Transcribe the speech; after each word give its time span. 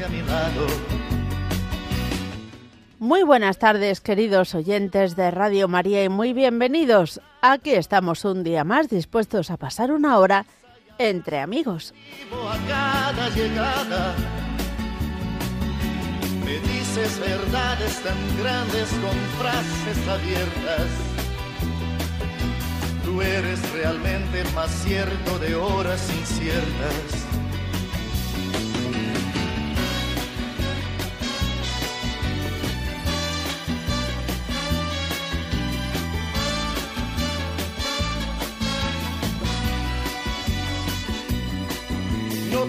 a 0.00 0.08
mi 0.08 0.22
lado. 0.22 0.66
Muy 2.98 3.24
buenas 3.24 3.58
tardes, 3.58 4.00
queridos 4.00 4.54
oyentes 4.54 5.16
de 5.16 5.30
Radio 5.30 5.68
María, 5.68 6.02
y 6.02 6.08
muy 6.08 6.32
bienvenidos. 6.32 7.20
Aquí 7.42 7.72
estamos 7.72 8.24
un 8.24 8.42
día 8.42 8.64
más 8.64 8.88
dispuestos 8.88 9.50
a 9.50 9.56
pasar 9.56 9.92
una 9.92 10.18
hora 10.18 10.46
entre 10.98 11.40
amigos. 11.40 11.92
A 12.32 12.56
cada 12.68 13.28
llegada. 13.30 14.14
Me 16.44 16.58
dices 16.60 17.20
verdades 17.20 18.02
tan 18.02 18.38
grandes 18.40 18.88
con 18.88 19.18
frases 19.38 20.08
abiertas. 20.08 20.86
Tú 23.04 23.20
eres 23.20 23.72
realmente 23.72 24.44
más 24.54 24.70
cierto 24.84 25.38
de 25.38 25.54
horas 25.54 26.08
inciertas. 26.18 27.41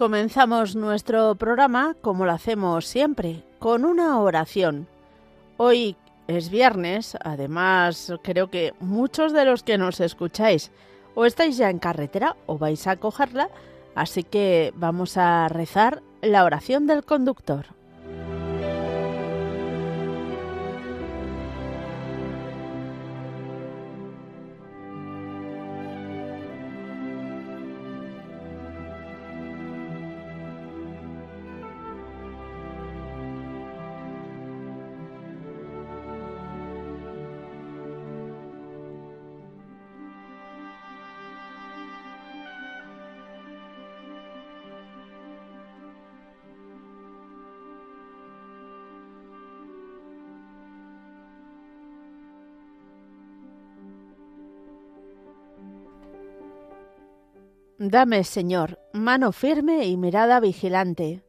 Comenzamos 0.00 0.76
nuestro 0.76 1.34
programa, 1.34 1.94
como 2.00 2.24
lo 2.24 2.32
hacemos 2.32 2.86
siempre, 2.86 3.44
con 3.58 3.84
una 3.84 4.18
oración. 4.18 4.86
Hoy 5.58 5.94
es 6.26 6.48
viernes, 6.48 7.18
además 7.22 8.10
creo 8.22 8.48
que 8.48 8.72
muchos 8.80 9.34
de 9.34 9.44
los 9.44 9.62
que 9.62 9.76
nos 9.76 10.00
escucháis 10.00 10.70
o 11.14 11.26
estáis 11.26 11.58
ya 11.58 11.68
en 11.68 11.78
carretera 11.78 12.34
o 12.46 12.56
vais 12.56 12.86
a 12.86 12.96
cogerla, 12.96 13.50
así 13.94 14.24
que 14.24 14.72
vamos 14.74 15.18
a 15.18 15.48
rezar 15.48 16.00
la 16.22 16.46
oración 16.46 16.86
del 16.86 17.04
conductor. 17.04 17.66
Dame, 57.82 58.24
Señor, 58.24 58.78
mano 58.92 59.32
firme 59.32 59.86
y 59.86 59.96
mirada 59.96 60.38
vigilante, 60.38 61.24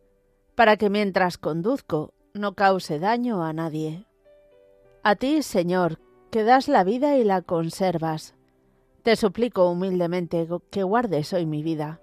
para 0.54 0.76
que 0.76 0.90
mientras 0.90 1.38
conduzco 1.38 2.14
no 2.34 2.56
cause 2.56 3.00
daño 3.00 3.42
a 3.42 3.54
nadie. 3.54 4.06
A 5.02 5.16
ti, 5.16 5.44
Señor, 5.44 6.02
que 6.30 6.44
das 6.44 6.68
la 6.68 6.84
vida 6.84 7.16
y 7.16 7.24
la 7.24 7.42
conservas, 7.42 8.36
te 9.02 9.16
suplico 9.16 9.72
humildemente 9.72 10.46
que 10.70 10.84
guardes 10.84 11.32
hoy 11.32 11.46
mi 11.46 11.64
vida. 11.64 12.02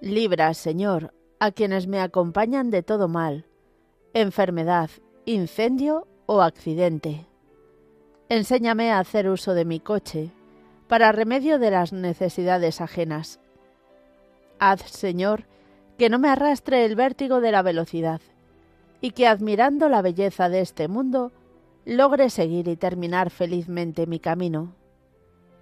Libra, 0.00 0.54
Señor, 0.54 1.12
a 1.38 1.50
quienes 1.50 1.88
me 1.88 2.00
acompañan 2.00 2.70
de 2.70 2.82
todo 2.82 3.06
mal, 3.06 3.44
enfermedad, 4.14 4.88
incendio 5.26 6.08
o 6.24 6.40
accidente. 6.40 7.26
Enséñame 8.30 8.92
a 8.92 8.98
hacer 8.98 9.28
uso 9.28 9.52
de 9.52 9.66
mi 9.66 9.78
coche, 9.78 10.32
para 10.88 11.12
remedio 11.12 11.58
de 11.58 11.70
las 11.70 11.92
necesidades 11.92 12.80
ajenas. 12.80 13.40
Haz, 14.58 14.82
Señor, 14.82 15.44
que 15.98 16.08
no 16.08 16.18
me 16.18 16.28
arrastre 16.28 16.84
el 16.84 16.94
vértigo 16.94 17.40
de 17.40 17.52
la 17.52 17.62
velocidad, 17.62 18.20
y 19.00 19.10
que 19.10 19.26
admirando 19.26 19.88
la 19.88 20.02
belleza 20.02 20.48
de 20.48 20.60
este 20.60 20.88
mundo, 20.88 21.32
logre 21.84 22.30
seguir 22.30 22.68
y 22.68 22.76
terminar 22.76 23.30
felizmente 23.30 24.06
mi 24.06 24.18
camino. 24.18 24.74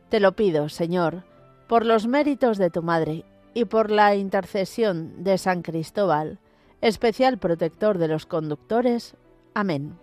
Te 0.09 0.21
lo 0.21 0.33
pido, 0.33 0.69
Señor, 0.69 1.25
por 1.69 1.85
los 1.85 2.07
méritos 2.07 2.59
de 2.59 2.71
tu 2.71 2.83
Madre 2.83 3.25
y 3.53 3.65
por 3.65 3.91
la 3.91 4.15
intercesión 4.15 5.25
de 5.25 5.39
San 5.39 5.63
Cristóbal, 5.63 6.39
especial 6.81 7.39
protector 7.39 7.99
de 7.99 8.09
los 8.09 8.27
conductores. 8.27 9.17
Amén. 9.55 9.97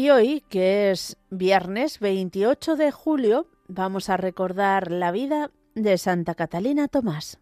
Y 0.00 0.08
hoy, 0.08 0.42
que 0.48 0.90
es 0.90 1.18
viernes 1.28 2.00
28 2.00 2.76
de 2.76 2.90
julio, 2.90 3.48
vamos 3.68 4.08
a 4.08 4.16
recordar 4.16 4.90
la 4.90 5.12
vida 5.12 5.50
de 5.74 5.98
Santa 5.98 6.34
Catalina 6.34 6.88
Tomás. 6.88 7.38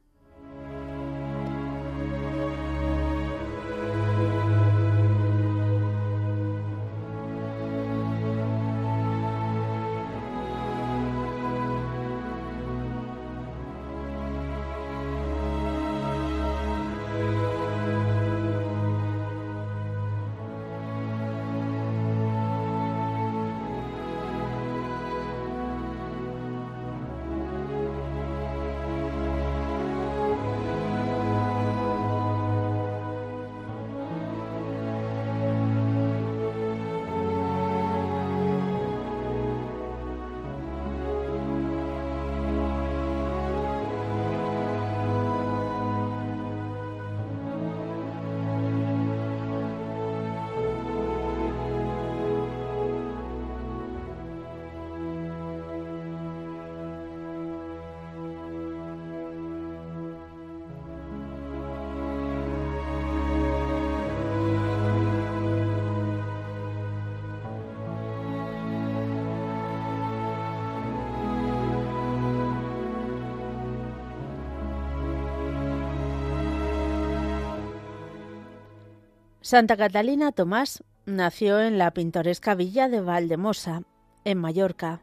Santa 79.49 79.79
Catalina 79.79 80.31
Tomás 80.31 80.85
nació 81.07 81.59
en 81.59 81.79
la 81.79 81.91
pintoresca 81.93 82.55
villa 82.55 82.91
de 82.91 83.01
Valdemosa, 83.01 83.81
en 84.27 84.37
Mallorca. 84.37 85.01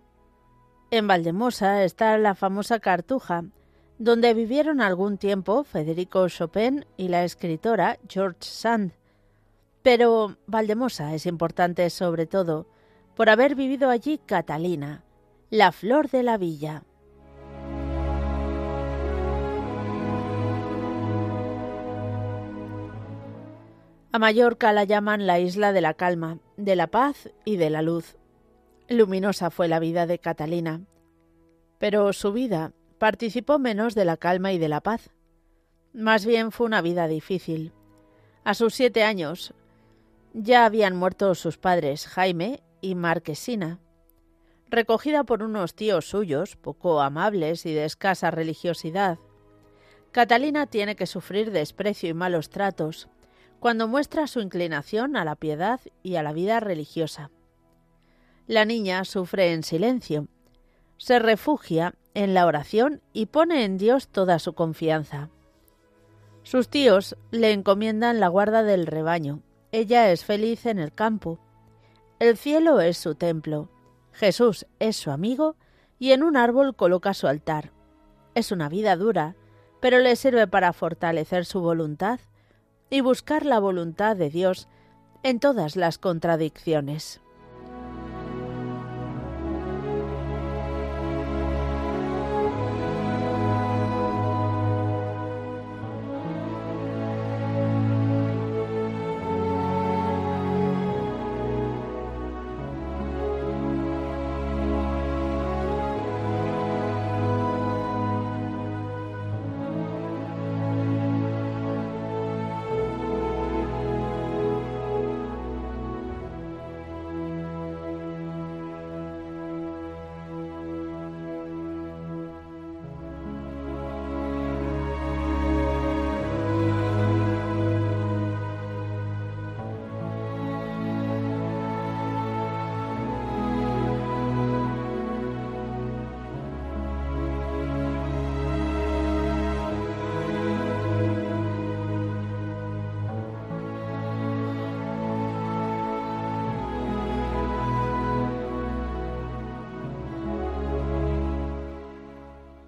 En 0.92 1.08
Valdemosa 1.08 1.84
está 1.84 2.16
la 2.20 2.36
famosa 2.36 2.80
Cartuja, 2.80 3.46
donde 3.98 4.36
vivieron 4.36 4.82
algún 4.82 5.18
tiempo 5.18 5.64
Federico 5.64 6.30
Chopin 6.30 6.86
y 6.96 7.08
la 7.08 7.24
escritora 7.24 7.98
George 8.08 8.38
Sand. 8.42 8.92
Pero 9.82 10.38
Valdemosa 10.46 11.16
es 11.16 11.26
importante 11.26 11.90
sobre 11.90 12.28
todo 12.28 12.68
por 13.16 13.32
haber 13.32 13.56
vivido 13.56 13.90
allí 13.90 14.20
Catalina, 14.28 15.04
la 15.50 15.72
flor 15.72 16.12
de 16.12 16.22
la 16.22 16.38
villa. 16.38 16.84
A 24.16 24.18
Mallorca 24.18 24.72
la 24.72 24.86
llaman 24.86 25.28
la 25.28 25.40
isla 25.40 25.74
de 25.74 25.82
la 25.82 25.94
calma, 25.94 26.40
de 26.56 26.78
la 26.78 26.88
paz 26.88 27.34
y 27.44 27.58
de 27.58 27.70
la 27.70 27.82
luz. 27.82 28.16
Luminosa 28.88 29.50
fue 29.52 29.68
la 29.68 29.78
vida 29.78 30.08
de 30.08 30.20
Catalina, 30.20 30.86
pero 31.80 32.14
su 32.14 32.32
vida 32.32 32.72
participó 32.98 33.60
menos 33.60 33.94
de 33.94 34.06
la 34.06 34.16
calma 34.16 34.54
y 34.54 34.58
de 34.58 34.70
la 34.70 34.80
paz. 34.80 35.10
Más 35.92 36.26
bien 36.26 36.54
fue 36.54 36.66
una 36.66 36.82
vida 36.82 37.10
difícil. 37.10 37.74
A 38.46 38.54
sus 38.54 38.74
siete 38.74 39.04
años 39.04 39.54
ya 40.32 40.64
habían 40.64 40.96
muerto 40.96 41.36
sus 41.36 41.58
padres 41.58 42.08
Jaime 42.08 42.64
y 42.80 42.96
Marquesina. 42.96 43.82
Recogida 44.70 45.26
por 45.26 45.44
unos 45.44 45.76
tíos 45.76 46.08
suyos, 46.08 46.56
poco 46.56 47.02
amables 47.02 47.66
y 47.66 47.74
de 47.74 47.84
escasa 47.84 48.32
religiosidad, 48.32 49.20
Catalina 50.14 50.68
tiene 50.68 50.96
que 50.96 51.06
sufrir 51.06 51.52
desprecio 51.52 52.08
y 52.08 52.14
malos 52.14 52.50
tratos, 52.50 53.10
cuando 53.60 53.88
muestra 53.88 54.28
su 54.28 54.40
inclinación 54.42 55.16
a 55.16 55.26
la 55.26 55.36
piedad 55.36 55.80
y 56.04 56.16
a 56.16 56.24
la 56.24 56.34
vida 56.34 56.60
religiosa. 56.60 57.32
La 58.48 58.66
niña 58.66 59.04
sufre 59.06 59.54
en 59.54 59.64
silencio, 59.64 60.28
se 60.98 61.20
refugia 61.20 61.96
en 62.14 62.34
la 62.34 62.46
oración 62.46 63.02
y 63.12 63.26
pone 63.26 63.66
en 63.66 63.78
Dios 63.78 64.08
toda 64.08 64.40
su 64.40 64.54
confianza. 64.54 65.30
Sus 66.44 66.70
tíos 66.70 67.18
le 67.32 67.52
encomiendan 67.52 68.20
la 68.20 68.28
guarda 68.28 68.64
del 68.64 68.86
rebaño. 68.86 69.42
Ella 69.72 70.12
es 70.12 70.24
feliz 70.24 70.66
en 70.68 70.78
el 70.80 70.94
campo. 70.94 71.40
El 72.20 72.38
cielo 72.38 72.82
es 72.82 72.98
su 72.98 73.16
templo. 73.16 73.70
Jesús 74.12 74.68
es 74.80 74.96
su 74.96 75.12
amigo 75.12 75.56
y 75.98 76.12
en 76.12 76.24
un 76.24 76.38
árbol 76.38 76.76
coloca 76.76 77.14
su 77.14 77.28
altar. 77.28 77.72
Es 78.36 78.52
una 78.52 78.70
vida 78.70 78.96
dura, 78.96 79.36
pero 79.82 80.00
le 80.00 80.16
sirve 80.16 80.48
para 80.48 80.72
fortalecer 80.72 81.46
su 81.46 81.62
voluntad 81.62 82.20
y 82.96 83.02
buscar 83.02 83.46
la 83.46 83.60
voluntad 83.60 84.16
de 84.16 84.30
Dios 84.30 84.70
en 85.22 85.42
todas 85.42 85.76
las 85.76 85.98
contradicciones. 85.98 87.20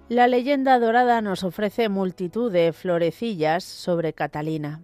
La 0.08 0.26
leyenda 0.26 0.78
dorada 0.78 1.20
nos 1.20 1.44
ofrece 1.44 1.90
multitud 1.90 2.50
de 2.50 2.72
florecillas 2.72 3.62
sobre 3.62 4.14
Catalina. 4.14 4.82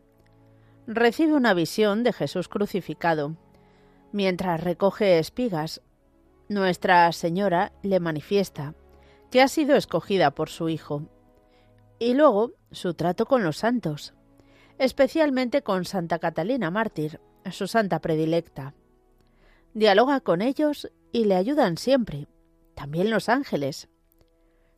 Recibe 0.86 1.32
una 1.32 1.54
visión 1.54 2.04
de 2.04 2.12
Jesús 2.12 2.46
crucificado. 2.46 3.34
Mientras 4.12 4.62
recoge 4.62 5.18
espigas, 5.18 5.80
Nuestra 6.50 7.10
Señora 7.12 7.72
le 7.82 8.00
manifiesta 8.00 8.74
que 9.30 9.40
ha 9.40 9.48
sido 9.48 9.76
escogida 9.76 10.32
por 10.32 10.50
su 10.50 10.68
Hijo. 10.68 11.08
Y 11.98 12.12
luego 12.12 12.52
su 12.70 12.92
trato 12.92 13.24
con 13.24 13.44
los 13.44 13.56
santos, 13.56 14.12
especialmente 14.76 15.62
con 15.62 15.86
Santa 15.86 16.18
Catalina 16.18 16.70
Mártir, 16.70 17.18
su 17.50 17.66
santa 17.66 17.98
predilecta. 18.00 18.74
Dialoga 19.72 20.20
con 20.20 20.42
ellos 20.42 20.92
y 21.12 21.24
le 21.24 21.36
ayudan 21.36 21.78
siempre, 21.78 22.28
también 22.74 23.08
los 23.08 23.30
ángeles 23.30 23.88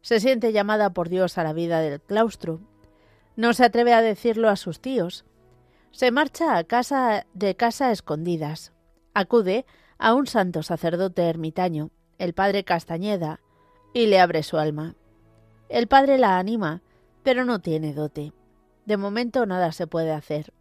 se 0.06 0.20
siente 0.20 0.52
llamada 0.52 0.90
por 0.90 1.08
Dios 1.08 1.36
a 1.36 1.42
la 1.42 1.52
vida 1.52 1.80
del 1.80 2.00
claustro. 2.00 2.60
No 3.34 3.52
se 3.54 3.64
atreve 3.64 3.92
a 3.92 4.02
decirlo 4.02 4.48
a 4.48 4.54
sus 4.54 4.78
tíos. 4.78 5.24
Se 5.90 6.12
marcha 6.12 6.56
a 6.56 6.62
casa 6.62 7.26
de 7.34 7.56
casa 7.56 7.90
escondidas. 7.90 8.72
Acude 9.14 9.66
a 9.98 10.14
un 10.14 10.28
santo 10.28 10.62
sacerdote 10.62 11.22
ermitaño, 11.22 11.90
el 12.18 12.34
padre 12.34 12.62
Castañeda, 12.62 13.40
y 13.94 14.06
le 14.06 14.20
abre 14.20 14.44
su 14.44 14.58
alma. 14.58 14.94
El 15.68 15.88
padre 15.88 16.18
la 16.18 16.38
anima, 16.38 16.82
pero 17.24 17.44
no 17.44 17.58
tiene 17.58 17.92
dote. 17.92 18.32
De 18.84 18.96
momento 18.96 19.44
nada 19.44 19.72
se 19.72 19.88
puede 19.88 20.12
hacer. 20.12 20.52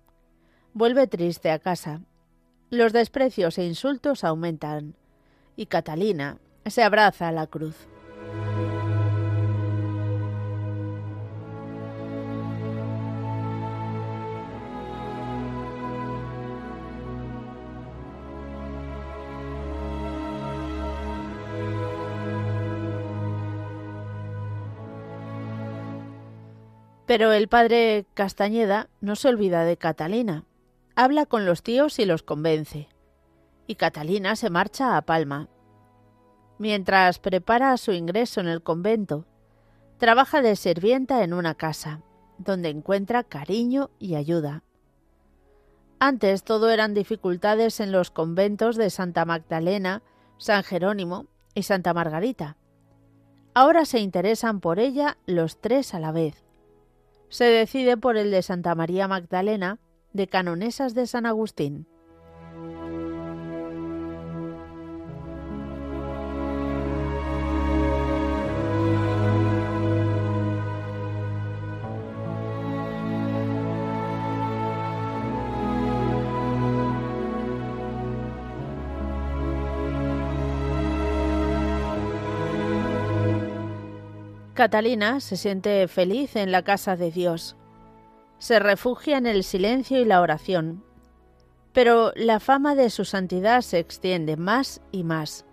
Vuelve 0.73 1.05
triste 1.05 1.51
a 1.51 1.59
casa. 1.59 2.01
los 2.71 2.93
desprecios 2.93 3.59
e 3.59 3.65
insultos 3.65 4.23
aumentan, 4.23 4.95
y 5.55 5.67
Catalina 5.67 6.39
se 6.65 6.81
abraza 6.81 7.27
a 7.27 7.31
la 7.31 7.45
cruz. 7.45 7.87
Pero 27.15 27.31
el 27.31 27.47
padre 27.47 28.05
Castañeda 28.13 28.89
no 28.99 29.15
se 29.15 29.29
olvida 29.29 29.63
de 29.63 29.77
Catalina. 29.77 30.43
Habla 30.97 31.25
con 31.25 31.45
los 31.45 31.63
tíos 31.63 31.97
y 31.99 32.03
los 32.03 32.23
convence. 32.23 32.89
Y 33.67 33.75
Catalina 33.75 34.35
se 34.35 34.49
marcha 34.49 34.97
a 34.97 35.01
Palma. 35.03 35.47
Mientras 36.57 37.19
prepara 37.19 37.77
su 37.77 37.93
ingreso 37.93 38.41
en 38.41 38.47
el 38.47 38.61
convento, 38.61 39.25
trabaja 39.97 40.41
de 40.41 40.57
sirvienta 40.57 41.23
en 41.23 41.33
una 41.33 41.55
casa, 41.55 42.01
donde 42.37 42.67
encuentra 42.67 43.23
cariño 43.23 43.91
y 43.97 44.15
ayuda. 44.15 44.63
Antes 45.99 46.43
todo 46.43 46.69
eran 46.69 46.93
dificultades 46.93 47.79
en 47.79 47.93
los 47.93 48.11
conventos 48.11 48.75
de 48.75 48.89
Santa 48.89 49.23
Magdalena, 49.23 50.03
San 50.37 50.63
Jerónimo 50.63 51.27
y 51.53 51.63
Santa 51.63 51.93
Margarita. 51.93 52.57
Ahora 53.53 53.85
se 53.85 53.99
interesan 53.99 54.59
por 54.59 54.79
ella 54.79 55.17
los 55.25 55.61
tres 55.61 55.93
a 55.93 56.01
la 56.01 56.11
vez 56.11 56.44
se 57.29 57.45
decide 57.45 57.97
por 57.97 58.17
el 58.17 58.31
de 58.31 58.41
Santa 58.41 58.75
María 58.75 59.07
Magdalena, 59.07 59.79
de 60.13 60.27
Canonesas 60.27 60.93
de 60.93 61.07
San 61.07 61.25
Agustín. 61.25 61.87
Catalina 84.55 85.19
se 85.19 85.35
siente 85.35 85.85
feliz 85.89 86.37
en 86.37 86.49
la 86.49 86.63
casa 86.63 86.95
de 86.95 87.11
Dios. 87.11 87.57
Se 88.37 88.57
refugia 88.57 89.17
en 89.17 89.27
el 89.27 89.43
silencio 89.43 89.99
y 89.99 90.05
la 90.05 90.21
oración. 90.21 90.81
Pero 91.73 92.13
la 92.15 92.39
fama 92.39 92.73
de 92.73 92.89
su 92.89 93.03
santidad 93.03 93.59
se 93.63 93.79
extiende 93.79 94.37
más 94.37 94.81
y 94.93 95.03
más. 95.03 95.45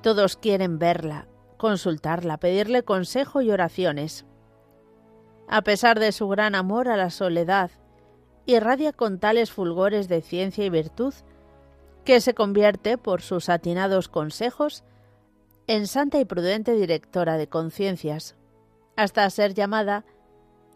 Todos 0.00 0.38
quieren 0.38 0.78
verla, 0.78 1.28
consultarla, 1.58 2.38
pedirle 2.38 2.82
consejo 2.82 3.42
y 3.42 3.50
oraciones. 3.50 4.24
A 5.46 5.60
pesar 5.60 6.00
de 6.00 6.12
su 6.12 6.28
gran 6.28 6.54
amor 6.54 6.88
a 6.88 6.96
la 6.96 7.10
soledad, 7.10 7.70
irradia 8.46 8.94
con 8.94 9.18
tales 9.18 9.50
fulgores 9.50 10.08
de 10.08 10.22
ciencia 10.22 10.64
y 10.64 10.70
virtud 10.70 11.12
que 12.06 12.22
se 12.22 12.32
convierte, 12.32 12.96
por 12.96 13.20
sus 13.20 13.50
atinados 13.50 14.08
consejos, 14.08 14.82
en 15.66 15.86
santa 15.86 16.18
y 16.18 16.24
prudente 16.24 16.74
directora 16.74 17.36
de 17.36 17.48
conciencias, 17.48 18.36
hasta 18.96 19.28
ser 19.30 19.54
llamada, 19.54 20.04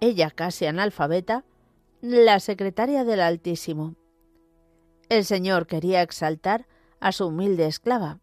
ella 0.00 0.31
casi 0.31 0.66
analfabeta, 0.66 1.45
la 2.00 2.40
secretaria 2.40 3.05
del 3.05 3.21
Altísimo. 3.21 3.97
El 5.09 5.25
Señor 5.25 5.66
quería 5.66 6.02
exaltar 6.02 6.66
a 7.00 7.12
su 7.12 7.26
humilde 7.26 7.66
esclava. 7.66 8.21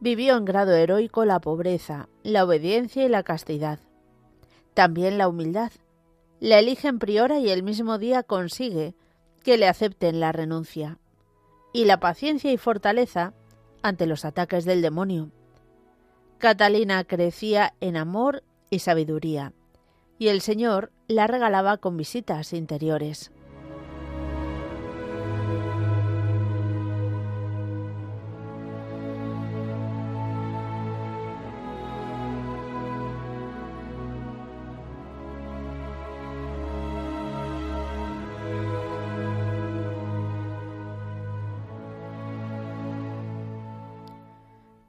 Vivió 0.00 0.36
en 0.36 0.44
grado 0.44 0.72
heroico 0.74 1.24
la 1.24 1.40
pobreza, 1.40 2.08
la 2.22 2.44
obediencia 2.44 3.04
y 3.04 3.08
la 3.08 3.22
castidad. 3.22 3.78
También 4.74 5.18
la 5.18 5.28
humildad. 5.28 5.72
La 6.40 6.58
eligen 6.58 6.98
priora 6.98 7.38
y 7.38 7.48
el 7.50 7.62
mismo 7.62 7.98
día 7.98 8.22
consigue 8.22 8.94
que 9.42 9.56
le 9.56 9.68
acepten 9.68 10.20
la 10.20 10.32
renuncia. 10.32 10.98
Y 11.72 11.84
la 11.84 12.00
paciencia 12.00 12.52
y 12.52 12.56
fortaleza 12.56 13.34
ante 13.82 14.06
los 14.06 14.24
ataques 14.24 14.64
del 14.64 14.82
demonio. 14.82 15.30
Catalina 16.44 17.04
crecía 17.04 17.72
en 17.80 17.96
amor 17.96 18.44
y 18.68 18.80
sabiduría, 18.80 19.54
y 20.18 20.28
el 20.28 20.42
Señor 20.42 20.92
la 21.08 21.26
regalaba 21.26 21.78
con 21.78 21.96
visitas 21.96 22.52
interiores. 22.52 23.32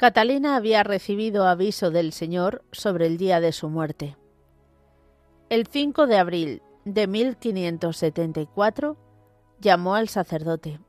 Catalina 0.05 0.55
había 0.55 0.83
recibido 0.83 1.47
aviso 1.47 1.89
del 1.89 2.11
Señor 2.11 2.63
sobre 2.71 3.07
el 3.07 3.17
día 3.17 3.39
de 3.39 3.51
su 3.51 3.69
muerte. 3.69 4.15
El 5.49 5.65
5 5.65 6.05
de 6.05 6.19
abril 6.19 6.61
de 6.83 7.07
1574 7.07 8.97
llamó 9.59 9.95
al 9.95 10.07
sacerdote. 10.07 10.79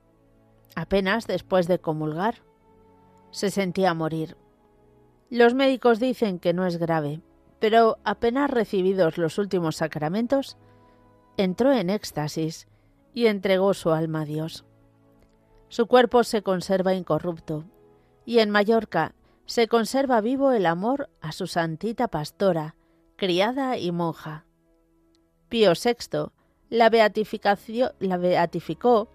Apenas 0.75 1.27
después 1.27 1.67
de 1.67 1.79
comulgar, 1.79 2.43
se 3.31 3.51
sentía 3.51 3.95
morir. 3.95 4.37
Los 5.31 5.55
médicos 5.55 5.99
dicen 5.99 6.39
que 6.39 6.53
no 6.53 6.67
es 6.67 6.77
grave, 6.77 7.23
pero 7.59 7.97
apenas 8.05 8.51
recibidos 8.51 9.17
los 9.17 9.39
últimos 9.39 9.77
sacramentos, 9.77 10.59
entró 11.39 11.73
en 11.73 11.89
éxtasis 11.89 12.69
y 13.15 13.29
entregó 13.29 13.73
su 13.73 13.93
alma 13.93 14.21
a 14.21 14.27
Dios. 14.27 14.67
Su 15.71 15.87
cuerpo 15.87 16.23
se 16.23 16.43
conserva 16.43 16.93
incorrupto 16.93 17.65
y 18.26 18.40
en 18.40 18.50
Mallorca 18.50 19.14
se 19.47 19.68
conserva 19.68 20.21
vivo 20.21 20.52
el 20.52 20.66
amor 20.66 21.09
a 21.23 21.33
su 21.33 21.47
santita 21.47 22.09
pastora, 22.09 22.75
criada 23.16 23.78
y 23.78 23.92
monja. 23.92 24.45
Pío 25.49 25.73
VI 25.73 26.33
la, 26.68 26.90
la 28.00 28.16
beatificó 28.18 29.09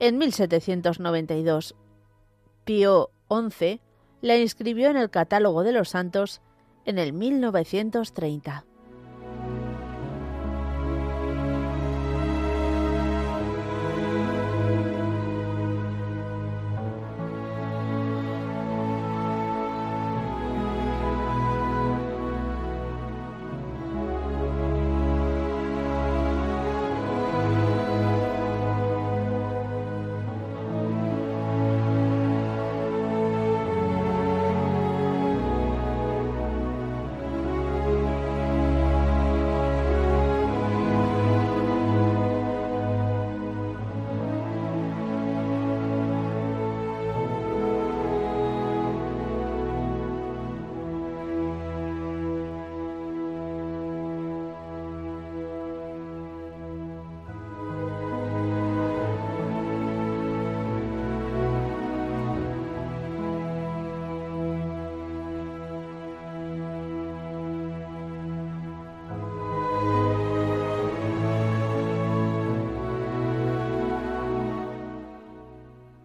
en 0.00 0.18
1792. 0.18 1.76
Pío 2.64 3.10
XI 3.28 3.80
la 4.22 4.36
inscribió 4.38 4.88
en 4.88 4.96
el 4.96 5.10
catálogo 5.10 5.62
de 5.62 5.72
los 5.72 5.90
santos 5.90 6.40
en 6.86 6.98
el 6.98 7.12
1930. 7.12 8.64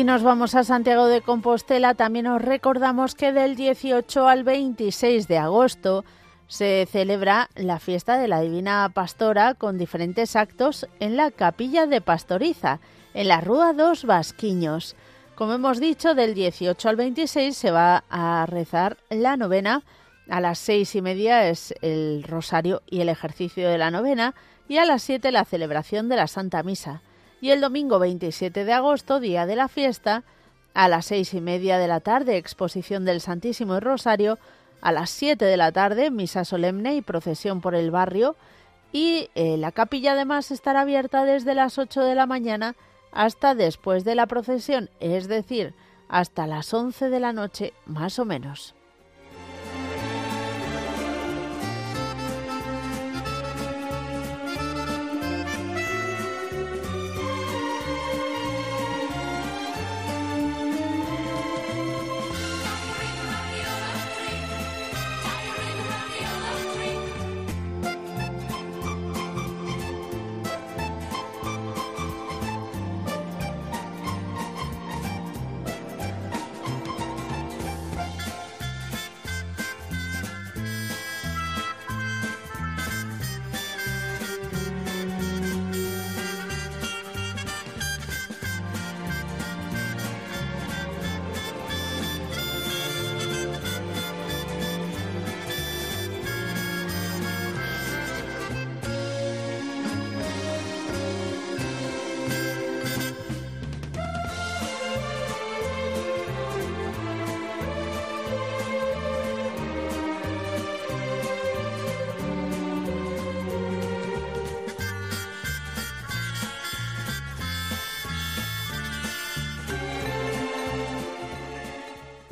Y 0.00 0.04
nos 0.04 0.22
vamos 0.22 0.54
a 0.54 0.64
Santiago 0.64 1.08
de 1.08 1.20
Compostela. 1.20 1.92
También 1.92 2.26
os 2.26 2.40
recordamos 2.40 3.14
que 3.14 3.34
del 3.34 3.54
18 3.54 4.28
al 4.28 4.44
26 4.44 5.28
de 5.28 5.36
agosto 5.36 6.06
se 6.46 6.88
celebra 6.90 7.50
la 7.54 7.78
fiesta 7.78 8.16
de 8.16 8.26
la 8.26 8.40
Divina 8.40 8.90
Pastora 8.94 9.52
con 9.52 9.76
diferentes 9.76 10.36
actos 10.36 10.88
en 11.00 11.18
la 11.18 11.30
capilla 11.30 11.84
de 11.84 12.00
Pastoriza, 12.00 12.80
en 13.12 13.28
la 13.28 13.42
Rúa 13.42 13.74
dos 13.74 14.06
Vasquiños. 14.06 14.96
Como 15.34 15.52
hemos 15.52 15.78
dicho, 15.78 16.14
del 16.14 16.32
18 16.32 16.88
al 16.88 16.96
26 16.96 17.54
se 17.54 17.70
va 17.70 18.04
a 18.08 18.46
rezar 18.46 18.96
la 19.10 19.36
novena. 19.36 19.82
A 20.30 20.40
las 20.40 20.58
seis 20.58 20.94
y 20.94 21.02
media 21.02 21.46
es 21.46 21.74
el 21.82 22.22
rosario 22.22 22.80
y 22.86 23.02
el 23.02 23.10
ejercicio 23.10 23.68
de 23.68 23.76
la 23.76 23.90
novena 23.90 24.34
y 24.66 24.78
a 24.78 24.86
las 24.86 25.02
siete 25.02 25.30
la 25.30 25.44
celebración 25.44 26.08
de 26.08 26.16
la 26.16 26.26
Santa 26.26 26.62
Misa 26.62 27.02
y 27.40 27.50
el 27.50 27.60
domingo 27.60 27.98
27 27.98 28.64
de 28.64 28.72
agosto, 28.72 29.20
día 29.20 29.46
de 29.46 29.56
la 29.56 29.68
fiesta, 29.68 30.24
a 30.74 30.88
las 30.88 31.06
seis 31.06 31.34
y 31.34 31.40
media 31.40 31.78
de 31.78 31.88
la 31.88 32.00
tarde, 32.00 32.36
exposición 32.36 33.04
del 33.04 33.20
Santísimo 33.20 33.76
y 33.76 33.80
Rosario, 33.80 34.38
a 34.80 34.92
las 34.92 35.10
siete 35.10 35.44
de 35.44 35.56
la 35.56 35.72
tarde, 35.72 36.10
misa 36.10 36.44
solemne 36.44 36.94
y 36.94 37.02
procesión 37.02 37.60
por 37.60 37.74
el 37.74 37.90
barrio, 37.90 38.36
y 38.92 39.30
eh, 39.34 39.56
la 39.56 39.72
capilla 39.72 40.12
además 40.12 40.50
estará 40.50 40.80
abierta 40.82 41.24
desde 41.24 41.54
las 41.54 41.78
8 41.78 42.02
de 42.02 42.14
la 42.14 42.26
mañana 42.26 42.76
hasta 43.12 43.54
después 43.54 44.04
de 44.04 44.14
la 44.14 44.26
procesión, 44.26 44.90
es 45.00 45.28
decir, 45.28 45.74
hasta 46.08 46.46
las 46.46 46.72
11 46.74 47.08
de 47.08 47.20
la 47.20 47.32
noche 47.32 47.72
más 47.86 48.18
o 48.18 48.24
menos. 48.24 48.74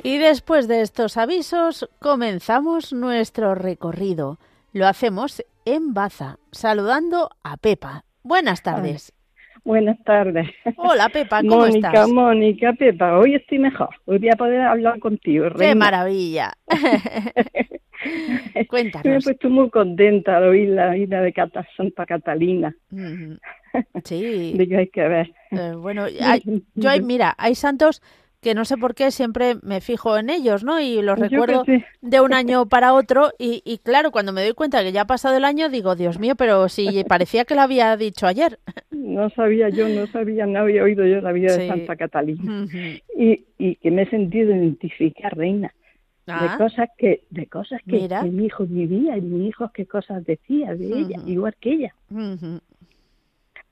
Y 0.09 0.17
después 0.17 0.67
de 0.67 0.81
estos 0.81 1.17
avisos, 1.17 1.87
comenzamos 1.99 2.93
nuestro 2.93 3.53
recorrido. 3.53 4.39
Lo 4.73 4.87
hacemos 4.87 5.45
en 5.65 5.93
Baza, 5.93 6.39
saludando 6.51 7.29
a 7.43 7.57
Pepa. 7.57 8.05
Buenas 8.23 8.63
tardes. 8.63 9.13
Buenas 9.63 10.03
tardes. 10.03 10.47
Hola 10.77 11.09
Pepa, 11.09 11.41
¿cómo 11.41 11.57
Mónica, 11.57 11.89
estás? 11.89 12.09
Mónica, 12.09 12.73
Pepa, 12.73 13.19
hoy 13.19 13.35
estoy 13.35 13.59
mejor. 13.59 13.89
Hoy 14.05 14.17
voy 14.17 14.29
a 14.29 14.35
poder 14.35 14.61
hablar 14.61 14.97
contigo. 14.99 15.43
¡Qué 15.43 15.49
reina. 15.59 15.75
maravilla! 15.75 16.53
Me 18.53 18.61
he 18.61 18.65
Cuéntanos. 18.67 19.25
puesto 19.25 19.47
muy 19.49 19.69
contenta 19.69 20.39
de 20.39 20.47
oír 20.47 20.69
la 20.69 20.89
vida 20.91 21.21
de 21.21 21.33
Cata, 21.33 21.67
Santa 21.77 22.07
Catalina. 22.07 22.73
Sí, 24.03 24.53
Digo, 24.57 24.79
hay 24.79 24.87
que 24.89 25.07
ver. 25.07 25.31
eh, 25.51 25.73
bueno, 25.77 26.05
hay- 26.21 26.41
yo 26.73 26.89
hay, 26.89 27.01
mira, 27.03 27.35
hay 27.37 27.53
santos 27.53 28.01
que 28.41 28.55
no 28.55 28.63
sé 28.65 28.77
por 28.77 28.95
qué 28.95 29.11
siempre 29.11 29.55
me 29.63 29.81
fijo 29.81 30.17
en 30.17 30.29
ellos, 30.29 30.63
¿no? 30.63 30.79
Y 30.79 31.01
los 31.01 31.17
Yo 31.17 31.23
recuerdo 31.25 31.65
de 32.01 32.21
un 32.21 32.33
año 32.33 32.67
para 32.67 32.93
otro 32.93 33.31
y, 33.37 33.61
y 33.65 33.79
claro, 33.79 34.11
cuando 34.11 34.31
me 34.31 34.41
doy 34.43 34.53
cuenta 34.53 34.81
que 34.83 34.91
ya 34.93 35.01
ha 35.01 35.07
pasado 35.07 35.35
el 35.35 35.43
año, 35.45 35.67
digo, 35.69 35.95
Dios 35.95 36.19
mío, 36.19 36.35
pero 36.37 36.69
si 36.69 37.03
parecía 37.03 37.43
que 37.45 37.55
lo 37.55 37.61
había 37.61 37.95
dicho 37.97 38.27
ayer. 38.27 38.59
No 38.91 39.29
sabía 39.31 39.69
yo, 39.69 39.89
no 39.89 40.05
sabía, 40.07 40.45
no 40.45 40.59
había 40.59 40.83
oído 40.83 41.05
yo 41.05 41.19
la 41.19 41.31
vida 41.33 41.49
Sí. 41.49 41.61
de 41.61 41.67
Santa 41.67 41.95
Catalina. 41.95 42.67
Y, 43.17 43.43
y 43.57 43.75
que 43.77 43.91
me 43.91 44.03
he 44.03 44.09
sentido 44.09 44.55
identificar, 44.55 45.35
reina, 45.35 45.73
Ah, 46.27 46.47
de 46.51 46.57
cosas 46.63 46.89
que 46.97 47.23
de 47.31 47.47
cosas 47.47 47.81
que, 47.87 47.93
Mira. 47.97 48.21
mi 48.23 48.45
hijo 48.45 48.65
vivía 48.65 49.17
y 49.17 49.21
mi 49.21 49.47
hijo 49.47 49.71
qué 49.73 49.87
cosas 49.87 50.23
decía 50.25 50.75
de 50.75 50.85
ella, 50.85 51.17
igual 51.25 51.55
que 51.59 51.71
ella. 51.73 51.95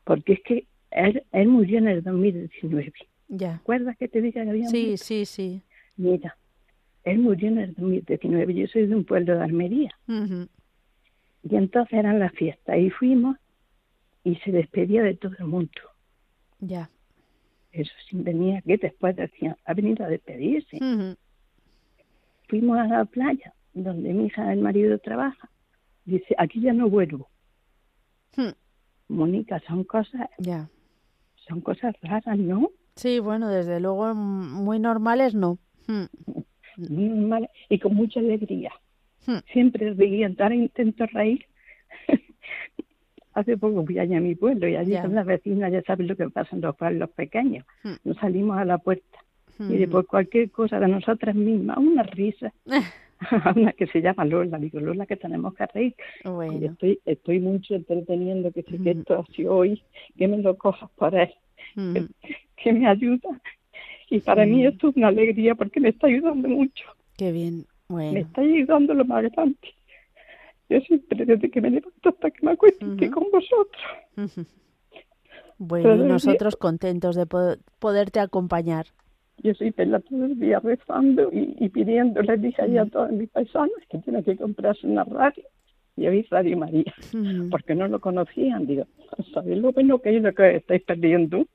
Porque 0.04 0.34
es 0.34 0.40
que 0.44 0.66
él, 0.92 1.24
él 1.32 1.48
murió 1.50 1.78
en 1.78 1.88
el 1.88 2.04
2019. 2.04 2.92
Ya. 3.28 3.54
¿Recuerdas 3.58 3.98
que 3.98 4.08
te 4.08 4.22
dije 4.22 4.44
que 4.44 4.50
había 4.50 4.68
Sí, 4.68 4.86
muerto? 4.88 5.04
sí, 5.04 5.26
sí. 5.26 5.62
Mira, 5.98 6.38
él 7.04 7.20
murió 7.20 7.50
en 7.50 7.58
el 7.60 7.74
2019. 7.74 8.54
Yo 8.54 8.68
soy 8.68 8.88
de 8.88 8.96
un 8.96 9.04
pueblo 9.06 9.36
de 9.38 9.44
Almería. 9.44 9.92
Y 10.08 11.56
entonces 11.56 11.94
eran 11.98 12.20
las 12.20 12.32
fiestas. 12.34 12.78
Y 12.78 12.90
fuimos 12.90 13.38
y 14.24 14.36
se 14.38 14.52
despedía 14.52 15.04
de 15.04 15.16
todo 15.16 15.34
el 15.40 15.46
mundo. 15.46 15.72
Ya. 16.60 16.90
Eso 17.72 17.92
sí, 18.10 18.18
venía 18.20 18.62
que 18.62 18.78
después 18.78 19.16
decían, 19.16 19.56
ha 19.66 19.74
venido 19.74 20.04
a 20.06 20.10
despedirse. 20.10 20.78
Fuimos 22.48 22.78
a 22.80 22.88
la 22.88 23.06
playa, 23.06 23.54
donde 23.74 24.14
mi 24.14 24.28
hija, 24.28 24.52
el 24.54 24.62
marido, 24.62 24.98
trabaja. 25.00 25.50
Dice, 26.06 26.34
aquí 26.38 26.62
ya 26.62 26.74
no 26.74 26.90
vuelvo. 26.90 27.30
Mónica, 29.10 29.60
son 29.68 29.84
cosas, 29.86 30.30
Ya. 30.38 30.70
son 31.48 31.62
cosas 31.62 31.96
raras, 32.02 32.38
¿no? 32.38 32.72
Sí, 32.98 33.20
bueno, 33.20 33.48
desde 33.50 33.80
luego 33.80 34.14
mm, 34.14 34.64
muy 34.64 34.80
normales 34.80 35.34
no. 35.34 35.58
Mm. 35.88 36.04
Muy 36.90 37.04
normales 37.10 37.50
y 37.70 37.80
con 37.80 37.96
mucha 37.96 38.20
alegría. 38.20 38.72
Hmm. 39.26 39.38
Siempre 39.52 39.94
reían, 39.94 40.36
ahora 40.40 40.56
intento 40.56 41.06
reír. 41.08 41.46
Hace 43.34 43.56
poco 43.58 43.86
fui 43.86 44.00
allá 44.00 44.18
a 44.18 44.22
mi 44.22 44.36
pueblo 44.36 44.68
y 44.68 44.76
allí 44.76 44.92
Ya. 44.94 45.02
con 45.04 45.14
las 45.16 45.26
vecinas 45.26 45.72
ya 45.72 45.82
sabes 45.84 46.08
lo 46.08 46.16
que 46.16 46.30
pasa 46.30 46.56
en 46.56 46.62
los 46.62 46.76
pueblos 46.76 47.10
pequeños. 47.12 47.66
Hmm. 47.84 47.94
Nos 48.04 48.18
salimos 48.18 48.58
a 48.58 48.66
la 48.66 48.78
puerta 48.80 49.18
y 49.60 49.64
Ujú. 49.64 49.74
después 49.74 50.06
cualquier 50.08 50.52
cosa 50.52 50.80
de 50.80 50.88
nosotras 50.88 51.36
mismas, 51.36 51.78
una 51.78 52.04
risa. 52.04 52.52
una 53.56 53.74
que 53.74 53.88
se 53.88 54.02
llama 54.02 54.26
Lola, 54.26 54.60
digo 54.60 54.80
Lola 54.80 55.06
que 55.08 55.16
tenemos 55.18 55.56
que 55.56 55.66
reír. 55.68 55.96
Y 56.24 56.30
Bueno. 56.30 56.66
estoy, 56.68 57.00
estoy 57.06 57.40
mucho 57.40 57.74
entreteniendo 57.76 58.52
que 58.52 58.62
si 58.64 58.78
que 58.78 58.92
esto 58.92 59.26
así 59.28 59.46
hoy, 59.46 59.82
que 60.18 60.28
me 60.28 60.38
lo 60.38 60.56
cojas 60.58 60.90
para 60.96 61.24
él. 61.24 62.08
Que 62.58 62.74
me 62.74 62.88
ayuda. 62.88 63.42
Y 64.10 64.20
para 64.20 64.46
mí 64.46 64.64
Mm. 64.64 64.68
esto 64.68 64.90
es 64.90 64.96
una 64.98 65.08
alegría 65.10 65.56
porque 65.56 65.80
me 65.80 65.90
está 65.90 66.08
ayudando 66.08 66.48
mucho. 66.48 66.86
Qué 67.18 67.32
bien. 67.32 67.66
me 67.90 67.96
Bueno. 67.96 68.20
está 68.20 68.42
ayudando 68.42 68.94
lo 68.94 69.06
más 69.06 69.24
grande. 69.32 69.56
Yo 70.70 70.80
siempre, 70.82 71.26
desde 71.26 71.50
que 71.50 71.62
me 71.62 71.70
levanto 71.70 72.10
hasta 72.10 72.30
que 72.32 72.46
me 72.46 72.52
acuesto, 72.52 72.86
estoy 72.92 73.10
con 73.10 73.24
vosotros. 73.32 73.82
Bueno, 75.58 75.94
y 75.96 75.98
día- 76.00 76.08
nosotros 76.08 76.56
contentos 76.56 77.16
de 77.16 77.26
po- 77.26 77.56
poderte 77.80 78.20
acompañar. 78.20 78.88
Yo 79.44 79.54
soy 79.54 79.72
pela 79.72 80.00
todo 80.00 80.26
el 80.26 80.40
día 80.40 80.60
rezando 80.60 81.30
y, 81.32 81.56
y 81.60 81.70
pidiendo, 81.70 82.22
les 82.22 82.42
dije 82.42 82.62
ahí 82.62 82.78
a 82.78 82.86
todos 82.86 83.12
mis 83.12 83.30
paisanos 83.30 83.72
que 83.90 84.00
tienen 84.00 84.24
que 84.24 84.36
comprarse 84.36 84.86
una 84.88 85.04
radio 85.04 85.44
y 85.98 86.08
oír 86.08 86.28
Radio 86.30 86.56
María, 86.58 86.94
porque 87.52 87.74
no 87.76 87.88
lo 87.88 88.00
conocían. 88.00 88.66
Digo, 88.68 88.86
¿sabéis 89.34 89.58
lo 89.58 89.72
bueno 89.74 90.00
que 90.00 90.16
es 90.16 90.22
lo 90.24 90.34
que 90.34 90.58
estáis 90.58 90.84
perdiendo? 90.84 91.46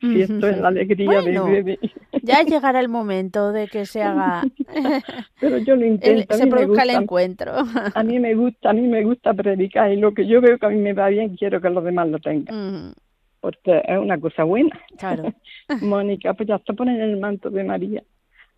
Si 0.00 0.22
esto 0.22 0.46
es 0.48 0.58
la 0.58 0.68
alegría 0.68 1.20
Bueno. 1.20 1.44
de, 1.46 1.62
de- 1.64 1.78
Ya 2.22 2.42
llegará 2.42 2.80
el 2.80 2.88
momento 2.88 3.52
de 3.52 3.66
que 3.68 3.84
se 3.86 4.02
haga, 4.02 4.42
Pero 5.40 5.58
yo 5.58 5.76
lo 5.76 5.82
el- 5.82 5.88
intento, 5.92 6.34
a 6.34 6.36
se 6.38 6.46
produzca 6.46 6.82
el 6.84 6.90
encuentro. 6.90 7.52
a 7.94 8.02
mí 8.02 8.18
me 8.18 8.34
gusta, 8.34 8.70
a 8.70 8.72
mí 8.72 8.82
me 8.82 9.02
gusta 9.04 9.34
predicar 9.34 9.92
y 9.92 9.96
lo 9.96 10.14
que 10.14 10.26
yo 10.26 10.40
veo 10.40 10.58
que 10.58 10.66
a 10.66 10.70
mí 10.70 10.76
me 10.80 10.92
va 10.92 11.08
bien, 11.08 11.36
quiero 11.36 11.60
que 11.60 11.68
los 11.70 11.84
demás 11.84 12.08
lo 12.08 12.18
tengan, 12.18 12.94
porque 13.40 13.82
es 13.86 13.98
una 13.98 14.18
cosa 14.18 14.44
buena. 14.44 14.78
Claro. 14.96 15.32
Mónica, 15.82 16.34
pues 16.34 16.48
ya 16.48 16.56
está 16.56 16.72
poniendo 16.72 17.04
el 17.04 17.18
manto 17.18 17.50
de 17.50 17.64
María. 17.64 18.02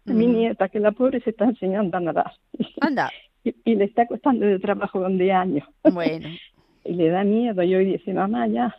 A 0.07 0.13
mi 0.13 0.27
nieta, 0.27 0.69
que 0.71 0.81
la 0.81 0.93
pobre 0.93 1.21
se 1.21 1.31
está 1.31 1.45
enseñando 1.45 1.97
a 1.97 2.01
nadar. 2.01 2.33
Anda. 2.81 3.11
Y, 3.45 3.55
y 3.65 3.75
le 3.75 3.85
está 3.85 4.07
costando 4.07 4.47
de 4.47 4.59
trabajo 4.59 5.01
con 5.01 5.19
10 5.19 5.35
años. 5.35 5.69
Bueno. 5.93 6.29
Y 6.83 6.95
le 6.95 7.11
da 7.11 7.25
miedo. 7.25 7.63
Y 7.63 7.75
hoy 7.75 7.85
dice, 7.85 8.15
mamá, 8.15 8.47
ya, 8.47 8.75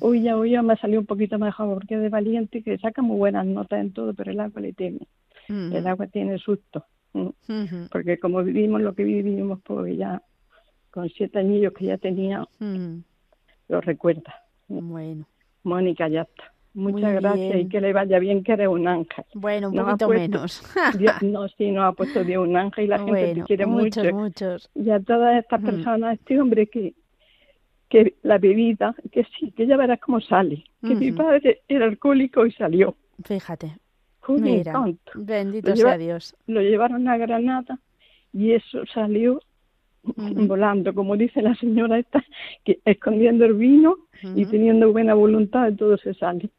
hoy 0.00 0.22
ya, 0.22 0.36
hoy 0.36 0.52
ya 0.52 0.62
me 0.62 0.76
salió 0.76 1.00
un 1.00 1.06
poquito 1.06 1.40
mejor 1.40 1.74
porque 1.74 1.96
es 1.96 2.00
de 2.00 2.08
valiente, 2.08 2.62
que 2.62 2.78
saca 2.78 3.02
muy 3.02 3.16
buenas 3.16 3.44
notas 3.46 3.80
en 3.80 3.92
todo, 3.92 4.14
pero 4.14 4.30
el 4.30 4.38
agua 4.38 4.60
le 4.60 4.72
teme. 4.72 5.00
El 5.48 5.86
agua 5.88 6.06
tiene 6.06 6.38
susto. 6.38 6.86
Mm. 7.12 7.86
Porque 7.90 8.18
como 8.18 8.42
vivimos 8.42 8.80
lo 8.80 8.94
que 8.94 9.04
vivimos, 9.04 9.60
pues 9.64 9.98
ya 9.98 10.22
con 10.90 11.08
siete 11.08 11.40
añillos 11.40 11.72
que 11.74 11.86
ya 11.86 11.98
tenía, 11.98 12.46
lo 13.68 13.80
recuerda. 13.80 14.34
Bueno. 14.68 15.26
Mónica, 15.64 16.08
ya 16.08 16.22
está. 16.22 16.51
Muchas 16.74 17.14
gracias 17.20 17.60
y 17.60 17.68
que 17.68 17.80
le 17.82 17.92
vaya 17.92 18.18
bien, 18.18 18.42
que 18.42 18.52
eres 18.52 18.68
un 18.68 18.88
ángel. 18.88 19.24
Bueno, 19.34 19.68
un 19.68 19.74
Nos 19.74 19.84
poquito 19.86 20.06
puesto- 20.06 20.20
menos. 20.38 20.62
Dios- 20.98 21.22
no, 21.22 21.48
sí, 21.48 21.70
nos 21.70 21.84
ha 21.84 21.92
puesto 21.92 22.24
Dios 22.24 22.46
un 22.48 22.56
ángel 22.56 22.84
y 22.84 22.88
la 22.88 22.98
gente 22.98 23.34
te 23.34 23.42
quiere 23.42 23.66
muchos, 23.66 24.04
mucho. 24.04 24.14
muchos. 24.16 24.70
Y 24.74 24.88
a 24.90 25.00
todas 25.00 25.38
estas 25.42 25.60
Ujú. 25.62 25.70
personas, 25.70 26.18
este 26.18 26.40
hombre 26.40 26.66
que, 26.68 26.94
que 27.90 28.14
la 28.22 28.38
bebida, 28.38 28.94
que 29.10 29.24
sí, 29.38 29.50
que 29.52 29.66
ya 29.66 29.76
verás 29.76 30.00
cómo 30.00 30.20
sale. 30.20 30.64
Que 30.80 30.94
mi 30.94 31.12
padre 31.12 31.60
era 31.68 31.84
alcohólico 31.84 32.46
y 32.46 32.52
salió. 32.52 32.96
Fíjate. 33.24 33.76
Mira. 34.28 34.70
encanto. 34.70 35.12
Bendito 35.16 35.68
Lo 35.70 35.74
lleva- 35.74 35.90
sea 35.90 35.98
Dios. 35.98 36.34
Lo 36.46 36.60
llevaron 36.62 37.06
a 37.08 37.16
Granada 37.18 37.78
y 38.32 38.52
eso 38.52 38.78
salió 38.94 39.40
volando, 40.04 40.94
como 40.94 41.16
dice 41.16 41.42
la 41.42 41.54
señora 41.56 41.98
esta, 41.98 42.24
que 42.64 42.80
escondiendo 42.84 43.44
el 43.44 43.54
vino 43.54 43.96
y 44.34 44.46
teniendo 44.46 44.90
buena 44.92 45.14
voluntad, 45.14 45.72
todo 45.74 45.96
se 45.98 46.14
sale. 46.14 46.50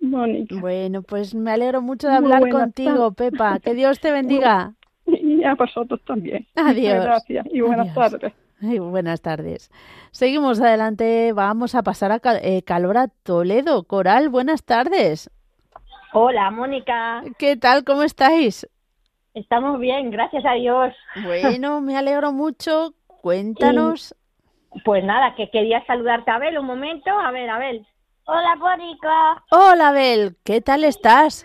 Mónica, 0.00 0.56
Bueno, 0.60 1.02
pues 1.02 1.34
me 1.34 1.52
alegro 1.52 1.80
mucho 1.80 2.08
de 2.08 2.14
hablar 2.14 2.48
contigo, 2.50 3.12
Pepa. 3.12 3.58
Que 3.60 3.74
Dios 3.74 4.00
te 4.00 4.10
bendiga. 4.12 4.74
y 5.06 5.44
a 5.44 5.54
vosotros 5.54 6.00
también. 6.06 6.46
Adiós. 6.56 6.94
Muchas 6.96 7.04
gracias 7.04 7.46
y 7.52 7.60
buenas 7.60 7.88
Adiós. 7.96 8.10
tardes. 8.10 8.32
Ay, 8.60 8.78
buenas 8.78 9.20
tardes. 9.22 9.70
Seguimos 10.12 10.60
adelante. 10.60 11.32
Vamos 11.32 11.74
a 11.74 11.82
pasar 11.82 12.12
a 12.12 12.20
Cal- 12.20 12.40
eh, 12.42 12.62
Calora 12.62 13.08
Toledo. 13.24 13.84
Coral, 13.84 14.28
buenas 14.28 14.64
tardes. 14.64 15.30
Hola, 16.12 16.50
Mónica. 16.50 17.22
¿Qué 17.38 17.56
tal? 17.56 17.84
¿Cómo 17.84 18.02
estáis? 18.02 18.68
Estamos 19.34 19.80
bien, 19.80 20.10
gracias 20.10 20.44
a 20.44 20.52
Dios. 20.54 20.94
Bueno, 21.24 21.80
me 21.80 21.96
alegro 21.96 22.32
mucho. 22.32 22.94
Cuéntanos. 23.06 24.14
Pues 24.84 25.02
nada, 25.04 25.34
que 25.36 25.50
quería 25.50 25.84
saludarte 25.86 26.30
Abel 26.30 26.58
un 26.58 26.66
momento. 26.66 27.10
A 27.10 27.30
ver, 27.30 27.48
Abel. 27.50 27.86
Hola, 28.24 28.56
Mónica. 28.56 29.44
Hola, 29.50 29.88
Abel. 29.88 30.36
¿Qué 30.44 30.60
tal 30.60 30.84
estás? 30.84 31.44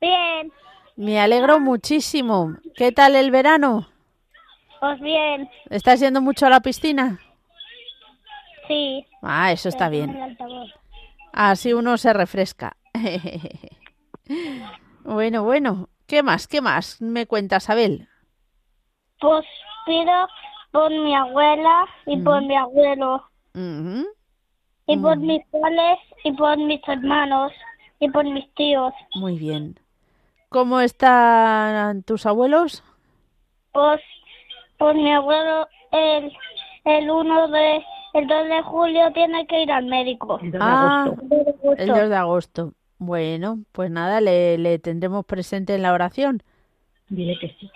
Bien, 0.00 0.52
Me 0.96 1.20
alegro 1.20 1.60
muchísimo. 1.60 2.56
¿Qué 2.76 2.92
tal 2.92 3.16
el 3.16 3.30
verano? 3.30 3.88
pues 4.80 5.00
bien, 5.00 5.50
¿Estás 5.70 5.98
yendo 5.98 6.20
mucho 6.20 6.46
a 6.46 6.50
la 6.50 6.60
piscina? 6.60 7.18
sí. 8.68 9.04
Ah, 9.22 9.50
eso 9.50 9.68
está 9.68 9.88
bien. 9.88 10.16
Así 11.32 11.72
uno 11.72 11.98
se 11.98 12.12
refresca. 12.12 12.76
bueno, 15.04 15.42
bueno. 15.42 15.88
¿Qué 16.06 16.22
más? 16.22 16.46
¿Qué 16.46 16.62
más 16.62 17.02
me 17.02 17.26
cuentas, 17.26 17.68
Abel? 17.68 18.08
Pues 19.20 19.44
pido 19.84 20.28
por 20.70 20.90
mi 20.90 21.14
abuela 21.14 21.84
y 22.06 22.16
por 22.18 22.40
mi 22.42 22.56
abuelo 22.56 23.28
Ujú. 23.54 24.06
Y 24.88 24.96
por 24.96 25.16
Mm. 25.18 25.26
mis 25.26 25.46
padres 25.46 25.98
y 26.24 26.32
por 26.32 26.56
mis 26.58 26.80
hermanos 26.88 27.52
y 28.00 28.10
por 28.10 28.24
mis 28.24 28.52
tíos. 28.54 28.92
Muy 29.14 29.38
bien. 29.38 29.78
¿Cómo 30.48 30.80
están 30.80 32.02
tus 32.02 32.26
abuelos? 32.26 32.82
Pues 33.72 34.00
por 34.78 34.94
mi 34.94 35.12
abuelo 35.12 35.68
el 35.92 36.32
el 36.84 37.10
1 37.10 37.48
de 37.48 37.84
el 38.14 38.26
2 38.26 38.48
de 38.48 38.62
julio 38.62 39.12
tiene 39.12 39.46
que 39.46 39.62
ir 39.62 39.70
al 39.70 39.84
médico. 39.84 40.40
El 40.42 40.50
de 40.52 40.58
Ah. 40.60 41.04
agosto. 41.04 41.22
El 41.22 41.28
2 41.28 41.38
de 41.38 41.50
El 41.84 41.90
agosto. 41.90 42.00
2 42.00 42.08
de 42.10 42.16
agosto. 42.16 42.72
Bueno, 43.00 43.58
pues 43.72 43.90
nada, 43.90 44.20
le, 44.20 44.58
le 44.58 44.78
tendremos 44.80 45.24
presente 45.26 45.74
en 45.74 45.82
la 45.82 45.92
oración. 45.92 46.42
Dile 47.08 47.38
que 47.38 47.48
sí. 47.60 47.70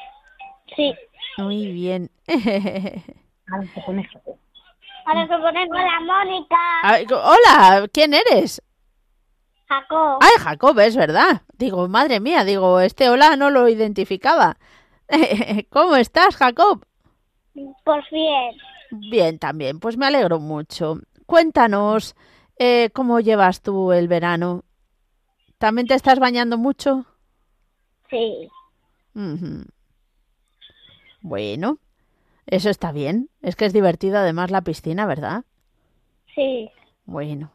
Sí. 0.75 0.95
Muy 1.39 1.71
bien. 1.73 2.11
Ahora 5.05 5.27
la 5.27 6.01
Mónica. 6.01 6.57
Hola, 7.11 7.89
¿quién 7.93 8.15
eres? 8.15 8.63
Jacob. 9.69 10.19
Ay, 10.21 10.33
Jacob, 10.39 10.79
es 10.81 10.97
verdad. 10.97 11.43
Digo, 11.57 11.89
madre 11.89 12.21
mía, 12.21 12.45
digo, 12.45 12.81
este 12.81 13.09
hola 13.09 13.37
no 13.37 13.51
lo 13.51 13.69
identificaba. 13.69 14.59
¿Cómo 15.71 15.97
estás, 15.97 16.37
Jacob? 16.37 16.85
Por 17.85 18.05
bien. 18.11 18.57
Bien, 19.11 19.39
también, 19.39 19.81
pues 19.81 19.97
me 19.97 20.07
alegro 20.07 20.39
mucho. 20.39 20.99
Cuéntanos, 21.27 22.15
eh, 22.59 22.91
¿cómo 22.93 23.21
llevas 23.21 23.63
tú 23.63 23.93
el 23.93 24.09
verano? 24.09 24.65
¿También 25.59 25.87
te 25.87 25.95
estás 25.95 26.19
bañando 26.19 26.59
mucho? 26.59 27.07
Sí. 28.11 28.49
Bueno, 31.23 31.79
eso 32.47 32.71
está 32.71 32.93
bien. 32.93 33.29
Es 33.41 33.57
que 33.57 33.65
es 33.65 33.73
divertido 33.73 34.19
además 34.19 34.51
la 34.51 34.63
piscina, 34.63 35.07
¿verdad? 35.07 35.45
Sí. 36.35 36.71
Bueno. 37.05 37.53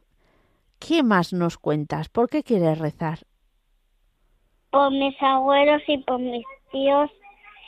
¿Qué 0.80 1.04
más 1.04 1.34
nos 1.34 1.58
cuentas? 1.58 2.10
¿Por 2.10 2.30
qué 2.30 2.44
quieres 2.44 2.78
rezar? 2.78 3.20
Por 4.70 4.92
mis 4.92 5.16
abuelos 5.22 5.82
y 5.88 5.98
por 6.00 6.20
mis 6.20 6.46
tíos 6.72 7.10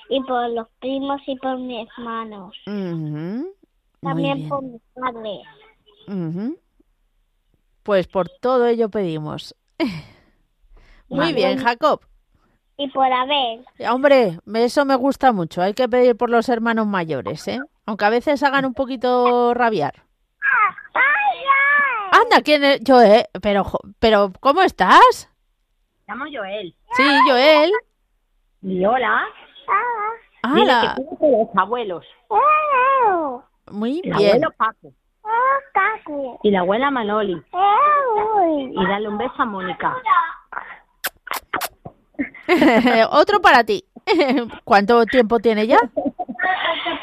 y 0.09 0.21
por 0.23 0.49
los 0.49 0.67
primos 0.79 1.21
y 1.25 1.35
por 1.37 1.57
mis 1.57 1.87
hermanos. 1.97 2.55
También 4.01 4.47
por 4.47 4.63
mis 4.63 4.81
padres. 4.93 5.41
Pues 7.83 8.07
por 8.07 8.29
todo 8.41 8.67
ello 8.67 8.89
pedimos. 8.89 9.55
Muy 11.09 11.33
bien, 11.33 11.57
Jacob. 11.57 12.01
Y 12.79 12.87
por 12.91 13.11
Abel. 13.11 13.65
Hombre, 13.91 14.39
eso 14.55 14.85
me 14.85 14.95
gusta 14.95 15.33
mucho. 15.33 15.61
Hay 15.61 15.73
que 15.73 15.89
pedir 15.89 16.15
por 16.15 16.29
los 16.29 16.47
hermanos 16.47 16.87
mayores, 16.87 17.45
¿eh? 17.49 17.59
Aunque 17.85 18.05
a 18.05 18.09
veces 18.09 18.41
hagan 18.41 18.63
un 18.65 18.73
poquito 18.73 19.53
rabiar. 19.53 19.95
Anda, 22.11 22.41
¿quién 22.43 22.63
es? 22.63 22.79
Joel. 22.87 23.25
Pero, 23.41 23.63
jo- 23.65 23.79
pero, 23.99 24.31
¿cómo 24.39 24.61
estás? 24.61 25.29
Llamo 26.07 26.25
Joel. 26.33 26.73
Sí, 26.93 27.03
Joel. 27.27 27.71
Y 28.61 28.85
hola. 28.85 29.23
Dile 30.53 30.71
¡Hala! 30.71 30.95
que 30.95 31.25
de 31.27 31.31
los 31.37 31.49
abuelos. 31.55 32.05
Muy 33.71 34.01
El 34.03 34.13
bien. 34.17 34.35
abuelo 34.43 34.51
Paco. 34.57 34.93
Y 36.43 36.51
la 36.51 36.61
abuela 36.61 36.89
Manoli. 36.91 37.33
Y 38.73 38.87
dale 38.87 39.07
un 39.09 39.17
beso 39.17 39.33
a 39.37 39.45
Mónica. 39.45 39.95
Otro 43.11 43.41
para 43.41 43.63
ti. 43.63 43.83
¿Cuánto 44.63 45.05
tiempo 45.05 45.39
tiene 45.39 45.67
ya? 45.67 45.77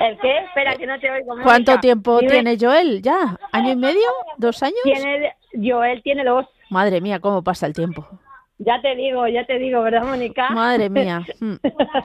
¿El 0.00 0.18
qué? 0.18 0.38
Espera, 0.38 0.76
que 0.76 0.86
no 0.86 0.98
te 0.98 1.10
oigo. 1.10 1.28
Mónica. 1.28 1.44
¿Cuánto 1.44 1.80
tiempo 1.80 2.18
Dime, 2.20 2.32
tiene 2.32 2.56
Joel 2.60 3.02
ya? 3.02 3.38
¿Año 3.52 3.72
y 3.72 3.76
medio? 3.76 4.08
¿Dos 4.38 4.62
años? 4.62 4.76
Tiene, 4.84 5.34
Joel 5.54 6.02
tiene 6.02 6.24
dos. 6.24 6.46
Madre 6.70 7.00
mía, 7.00 7.20
cómo 7.20 7.42
pasa 7.42 7.66
el 7.66 7.72
tiempo. 7.74 8.06
Ya 8.58 8.80
te 8.80 8.94
digo, 8.96 9.26
ya 9.28 9.44
te 9.44 9.58
digo, 9.58 9.82
¿verdad, 9.82 10.04
Mónica? 10.04 10.48
Madre 10.50 10.88
mía. 10.90 11.22
Mm. 11.40 11.56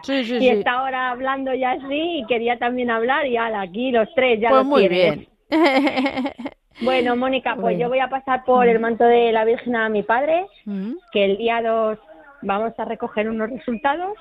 Sí, 0.04 0.24
sí, 0.26 0.36
y 0.36 0.40
sí. 0.40 0.50
está 0.50 0.72
ahora 0.74 1.12
hablando 1.12 1.54
ya 1.54 1.72
así 1.72 2.20
y 2.20 2.26
quería 2.28 2.60
también 2.60 2.92
hablar 2.92 3.26
y 3.26 3.38
ala, 3.38 3.62
aquí 3.62 3.92
los 3.92 4.08
tres 4.14 4.40
ya 4.42 4.50
Pues 4.50 4.60
los 4.60 4.68
muy 4.68 4.88
tienes. 4.90 5.28
bien. 5.50 6.34
Bueno, 6.82 7.16
Mónica, 7.16 7.52
pues 7.54 7.62
Bueno. 7.64 7.80
yo 7.80 7.90
voy 7.90 8.00
a 8.00 8.10
pasar 8.10 8.44
por 8.44 8.68
el 8.68 8.80
manto 8.80 9.04
de 9.04 9.32
la 9.32 9.46
Virgen 9.46 9.76
a 9.76 9.90
mi 9.90 10.04
padre, 10.04 10.46
Mm, 10.66 10.94
que 11.12 11.26
el 11.26 11.38
día 11.38 11.62
2 11.62 11.98
vamos 12.42 12.74
a 12.78 12.86
recoger 12.86 13.30
unos 13.30 13.50
resultados. 13.50 14.18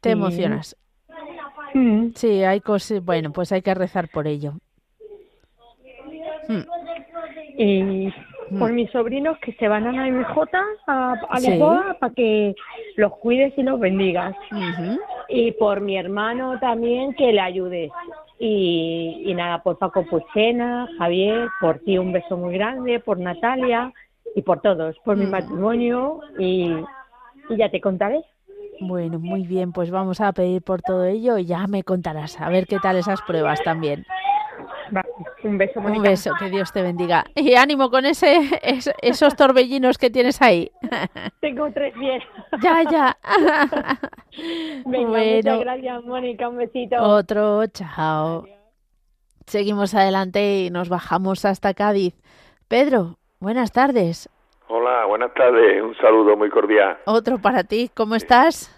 Te 0.00 0.10
emocionas. 0.10 0.76
Sí, 2.14 2.42
hay 2.44 2.60
cosas. 2.60 3.04
Bueno, 3.04 3.32
pues 3.32 3.52
hay 3.52 3.62
que 3.62 3.74
rezar 3.74 4.08
por 4.08 4.26
ello. 4.26 4.54
Mm, 6.48 6.60
Y 7.58 8.12
por 8.58 8.72
mis 8.72 8.90
sobrinos 8.90 9.38
que 9.38 9.52
se 9.52 9.68
van 9.68 9.86
a 9.86 9.92
la 9.92 10.06
MJ, 10.10 10.42
a, 10.86 11.12
a 11.28 11.38
Sí. 11.38 11.50
Lisboa, 11.50 11.96
para 12.00 12.12
que 12.14 12.54
los 12.96 13.12
cuides 13.18 13.52
y 13.56 13.62
los 13.62 13.78
bendigas. 13.78 14.34
Y 15.28 15.52
por 15.52 15.80
mi 15.80 15.96
hermano 15.96 16.58
también 16.58 17.14
que 17.14 17.32
le 17.32 17.40
ayudes. 17.40 17.92
Y, 18.40 19.22
y 19.26 19.34
nada, 19.34 19.62
por 19.62 19.78
Paco 19.78 20.04
Puchena, 20.06 20.88
Javier, 20.98 21.48
por 21.60 21.78
ti 21.80 21.98
un 21.98 22.12
beso 22.12 22.36
muy 22.38 22.54
grande, 22.54 22.98
por 22.98 23.18
Natalia 23.18 23.92
y 24.34 24.42
por 24.42 24.60
todos, 24.60 24.96
por 25.04 25.16
mi 25.16 25.26
Mm. 25.26 25.30
matrimonio 25.30 26.20
y, 26.38 26.72
y 27.48 27.56
ya 27.56 27.70
te 27.70 27.80
contaré. 27.80 28.22
Bueno, 28.80 29.18
muy 29.18 29.46
bien, 29.46 29.72
pues 29.72 29.90
vamos 29.90 30.20
a 30.20 30.32
pedir 30.32 30.62
por 30.62 30.80
todo 30.82 31.04
ello 31.04 31.36
y 31.38 31.44
ya 31.44 31.66
me 31.66 31.82
contarás 31.82 32.40
a 32.40 32.48
ver 32.48 32.66
qué 32.66 32.78
tal 32.78 32.96
esas 32.96 33.20
pruebas 33.22 33.62
también. 33.62 34.04
Un 35.44 35.56
beso, 35.56 35.78
Un 35.78 35.84
Mónica. 35.84 36.10
beso, 36.10 36.32
que 36.38 36.48
Dios 36.50 36.72
te 36.72 36.82
bendiga. 36.82 37.24
Y 37.36 37.54
ánimo 37.54 37.90
con 37.90 38.06
ese, 38.06 38.40
es- 38.62 38.90
esos 39.02 39.36
torbellinos 39.36 39.98
que 39.98 40.10
tienes 40.10 40.42
ahí. 40.42 40.70
Tengo 41.40 41.70
tres 41.72 41.94
pies. 41.94 42.22
ya, 42.62 42.82
ya. 42.90 43.16
Venga, 44.86 45.08
bueno, 45.08 45.36
muchas 45.52 45.60
gracias, 45.60 46.04
Mónica. 46.04 46.48
Un 46.48 46.56
besito. 46.56 46.96
otro, 47.02 47.66
chao. 47.68 48.46
Seguimos 49.46 49.94
adelante 49.94 50.64
y 50.64 50.70
nos 50.70 50.88
bajamos 50.88 51.44
hasta 51.44 51.72
Cádiz. 51.74 52.14
Pedro, 52.66 53.18
buenas 53.40 53.72
tardes. 53.72 54.28
Hola, 54.68 55.04
buenas 55.06 55.34
tardes. 55.34 55.82
Un 55.82 55.96
saludo 55.96 56.36
muy 56.36 56.48
cordial. 56.50 56.98
Otro 57.06 57.38
para 57.38 57.64
ti, 57.64 57.90
¿cómo 57.94 58.14
estás? 58.14 58.76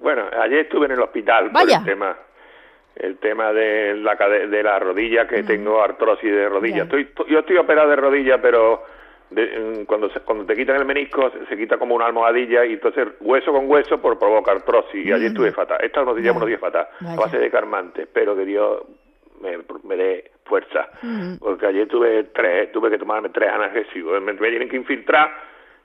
Bueno, 0.00 0.24
ayer 0.40 0.60
estuve 0.60 0.86
en 0.86 0.92
el 0.92 1.00
hospital 1.02 1.50
Vaya. 1.50 1.80
por 1.80 1.88
el 1.88 1.94
tema, 1.94 2.16
el 2.96 3.18
tema 3.18 3.52
de 3.52 3.94
la 3.96 4.14
de 4.16 4.62
la 4.62 4.78
rodilla 4.78 5.26
que 5.26 5.42
tengo 5.42 5.82
artrosis 5.82 6.30
de 6.30 6.48
rodilla. 6.48 6.84
Estoy, 6.84 7.10
yo 7.28 7.40
estoy 7.40 7.56
operado 7.56 7.90
de 7.90 7.96
rodilla, 7.96 8.40
pero 8.40 8.82
de- 9.30 9.80
mm, 9.82 9.84
cuando 9.86 10.08
se- 10.10 10.20
cuando 10.20 10.44
te 10.46 10.54
quitan 10.54 10.76
el 10.76 10.84
menisco 10.84 11.30
se, 11.30 11.46
se 11.46 11.56
quita 11.56 11.76
como 11.78 11.94
una 11.94 12.06
almohadilla 12.06 12.64
y 12.64 12.74
entonces 12.74 13.08
hueso 13.20 13.52
con 13.52 13.68
hueso 13.68 14.00
por 14.00 14.18
provoca 14.18 14.52
artrosis. 14.52 15.04
Y 15.06 15.12
ayer 15.12 15.28
estuve 15.28 15.52
fatal. 15.52 15.78
Esta 15.82 16.00
almohadilla 16.00 16.28
Ya. 16.28 16.34
me 16.34 16.40
lo 16.40 16.46
dio 16.46 16.58
fatal, 16.58 16.88
a 17.06 17.16
base 17.16 17.38
de 17.38 17.50
calmante, 17.50 18.06
pero 18.06 18.36
que 18.36 18.44
Dios 18.44 18.82
me, 19.40 19.58
me 19.84 19.96
dé 19.96 20.30
fuerza. 20.44 20.88
Porque 21.40 21.66
ayer 21.66 21.88
tuve 21.88 22.24
tres, 22.24 22.72
tuve 22.72 22.90
que 22.90 22.98
tomarme 22.98 23.28
tres 23.30 23.50
analgésicos. 23.50 24.20
Me, 24.22 24.32
me 24.32 24.48
tienen 24.50 24.68
que 24.68 24.76
infiltrar 24.76 25.30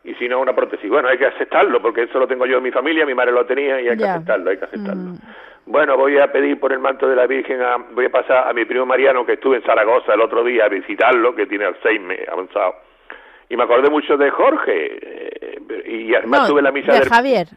y 0.04 0.14
si 0.16 0.28
no 0.30 0.40
una 0.40 0.56
prótesis. 0.56 0.90
Bueno, 0.90 1.10
hay 1.10 1.18
que 1.18 1.26
aceptarlo 1.28 1.82
porque 1.82 2.04
eso 2.04 2.20
lo 2.20 2.28
tengo 2.28 2.46
yo 2.46 2.58
en 2.58 2.64
mi 2.64 2.72
familia, 2.72 3.06
mi 3.06 3.14
madre 3.14 3.32
lo 3.32 3.46
tenía 3.46 3.82
y 3.82 3.90
hay 3.90 3.98
que 3.98 4.06
aceptarlo, 4.06 4.50
hay 4.52 4.58
que 4.58 4.66
aceptarlo. 4.66 5.02
Mm. 5.02 5.18
Bueno, 5.66 5.98
voy 5.98 6.18
a 6.18 6.32
pedir 6.32 6.60
por 6.60 6.72
el 6.74 6.80
manto 6.80 7.08
de 7.08 7.16
la 7.16 7.28
Virgen, 7.28 7.62
a- 7.62 7.78
voy 7.92 8.06
a 8.06 8.10
pasar 8.10 8.48
a 8.48 8.54
mi 8.54 8.66
primo 8.66 8.86
Mariano 8.86 9.26
que 9.26 9.34
estuve 9.34 9.58
en 9.58 9.64
Zaragoza 9.64 10.14
el 10.14 10.22
otro 10.22 10.44
día 10.44 10.66
a 10.66 10.70
visitarlo, 10.70 11.36
que 11.36 11.46
tiene 11.46 11.66
Alzheimer 11.66 12.28
avanzado. 12.30 12.76
Y 13.50 13.58
me 13.58 13.64
acordé 13.64 13.90
mucho 13.90 14.16
de 14.18 14.30
Jorge, 14.32 14.98
eh, 15.02 15.60
y 15.86 16.16
además 16.16 16.42
No, 16.44 16.48
tuve 16.48 16.62
la 16.62 16.72
misa 16.72 16.94
de 16.94 17.00
del... 17.00 17.10
Javier. 17.10 17.48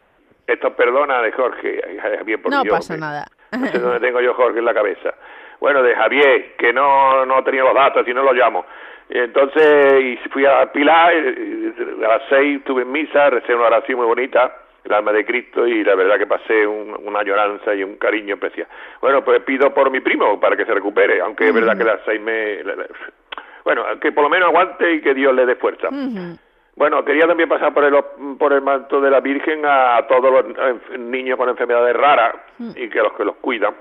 Esto 0.47 0.75
perdona 0.75 1.23
de 1.23 1.33
Jorge, 1.33 1.81
Javier, 2.19 2.43
por 2.43 2.51
No 2.51 2.63
Dios, 2.63 2.75
pasa 2.77 2.95
que- 2.95 3.01
nada. 3.01 3.27
No 3.59 3.67
sé 3.69 3.79
dónde 3.79 4.01
tengo 4.01 4.21
yo 4.21 4.35
Jorge 4.35 4.59
en 4.59 4.65
la 4.65 4.75
cabeza. 4.75 5.15
Bueno, 5.63 5.81
de 5.81 5.95
Javier, 5.95 6.57
que 6.59 6.73
no, 6.73 7.25
no 7.25 7.45
tenía 7.45 7.63
los 7.63 7.73
datos 7.75 8.07
y 8.09 8.13
no 8.13 8.25
lo 8.25 8.33
llamo. 8.33 8.67
Entonces 9.09 9.95
y 10.03 10.17
fui 10.31 10.45
a 10.45 10.73
Pilar, 10.73 11.13
eh, 11.15 11.73
a 12.05 12.09
las 12.09 12.23
seis 12.29 12.59
estuve 12.59 12.83
en 12.83 12.91
misa, 12.91 13.31
recé 13.31 13.55
una 13.55 13.67
oración 13.67 13.99
muy 13.99 14.07
bonita, 14.07 14.57
el 14.85 14.93
alma 14.93 15.13
de 15.13 15.25
Cristo, 15.25 15.65
y 15.65 15.85
la 15.85 15.95
verdad 15.95 16.19
que 16.19 16.27
pasé 16.27 16.67
un- 16.67 16.97
una 17.05 17.23
lloranza 17.23 17.73
y 17.75 17.85
un 17.85 17.95
cariño 17.97 18.35
especial. 18.35 18.67
Bueno, 19.01 19.23
pues 19.25 19.41
pido 19.45 19.73
por 19.73 19.89
mi 19.93 20.01
primo 20.01 20.41
para 20.41 20.57
que 20.57 20.65
se 20.65 20.75
recupere, 20.75 21.21
aunque 21.21 21.45
es 21.47 21.55
verdad 21.55 21.77
que 21.79 21.85
las 21.85 22.01
seis 22.05 22.21
me... 22.21 22.65
la- 22.65 22.75
la- 22.75 22.87
Bueno, 23.65 23.85
que 24.01 24.11
por 24.11 24.25
lo 24.25 24.31
menos 24.31 24.49
aguante 24.49 24.95
y 24.95 25.01
que 25.01 25.15
Dios 25.15 25.33
le 25.33 25.47
dé 25.47 25.55
fuerza. 25.55 25.89
Bueno, 26.75 27.05
quería 27.05 27.29
también 27.29 27.49
pasar 27.49 27.73
por 27.73 27.85
el, 27.85 27.95
por 28.37 28.53
el 28.53 28.63
manto 28.63 29.01
de 29.01 29.11
la 29.11 29.21
Virgen 29.21 29.63
a 29.65 30.05
todos 30.09 30.33
los 30.33 30.99
niños 30.99 31.37
con 31.39 31.49
enfermedades 31.49 31.95
raras 31.95 32.35
y 32.75 32.89
que 32.89 32.99
los 32.99 33.13
que 33.13 33.25
los 33.25 33.37
cuidan. 33.37 33.75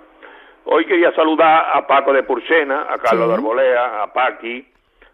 Hoy 0.66 0.86
quería 0.86 1.12
saludar 1.14 1.66
a 1.74 1.86
Paco 1.88 2.14
de 2.14 2.24
Purchena, 2.24 2.84
a 2.90 2.98
Carlos 3.00 3.24
Sí. 3.26 3.28
de 3.30 3.34
Arbolea, 3.34 4.04
a 4.04 4.14
Paqui, 4.14 4.66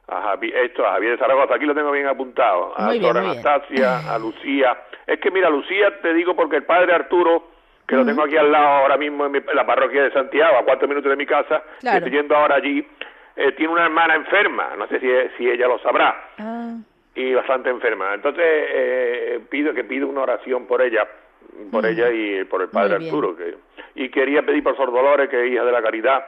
a 0.09 0.21
Javi, 0.21 0.51
esto, 0.55 0.85
a 0.85 0.93
Javier 0.93 1.11
de 1.13 1.17
Zaragoza, 1.17 1.55
aquí 1.55 1.65
lo 1.65 1.73
tengo 1.75 1.91
bien 1.91 2.07
apuntado, 2.07 2.73
a 2.77 2.83
Muy 2.85 2.99
bien, 2.99 3.13
bien. 3.13 3.25
Anastasia, 3.25 4.13
a 4.13 4.19
Lucía. 4.19 4.77
Es 5.05 5.19
que 5.19 5.31
mira, 5.31 5.49
Lucía 5.49 5.99
te 6.01 6.13
digo 6.13 6.35
porque 6.35 6.57
el 6.57 6.63
padre 6.63 6.93
Arturo, 6.93 7.43
que 7.87 7.95
lo 7.95 8.05
tengo 8.05 8.23
aquí 8.23 8.35
al 8.37 8.51
lado 8.51 8.67
ahora 8.67 8.97
mismo 8.97 9.25
en, 9.25 9.31
mi- 9.31 9.37
en 9.39 9.55
la 9.55 9.65
parroquia 9.65 10.03
de 10.03 10.11
Santiago, 10.11 10.57
a 10.57 10.63
cuatro 10.65 10.87
minutos 10.87 11.09
de 11.09 11.15
mi 11.15 11.25
casa, 11.25 11.61
que 11.61 11.79
Claro. 11.81 11.97
estoy 11.97 12.11
yendo 12.11 12.35
ahora 12.35 12.55
allí, 12.55 12.85
eh, 13.35 13.51
tiene 13.53 13.71
una 13.71 13.85
hermana 13.85 14.15
enferma, 14.15 14.71
no 14.77 14.87
sé 14.87 14.99
si, 14.99 15.07
si 15.37 15.49
ella 15.49 15.67
lo 15.67 15.79
sabrá 15.79 16.29
Ah, 16.39 16.73
y 17.15 17.33
bastante 17.33 17.69
enferma. 17.69 18.13
Entonces 18.13 18.43
eh, 18.45 19.39
pido 19.49 19.73
que 19.73 19.83
pido 19.85 20.07
una 20.07 20.21
oración 20.23 20.67
por 20.67 20.81
ella, 20.81 21.07
por 21.71 21.85
ella 21.85 22.11
y 22.11 22.43
por 22.45 22.61
el 22.61 22.69
padre. 22.69 22.95
Arturo. 22.95 23.35
Que, 23.35 23.55
y 23.95 24.09
quería 24.09 24.43
pedir 24.43 24.63
por 24.63 24.75
Sor 24.75 24.91
Dolores, 24.91 25.29
que 25.29 25.45
es 25.45 25.51
hija 25.51 25.63
de 25.63 25.71
la 25.71 25.81
caridad, 25.81 26.25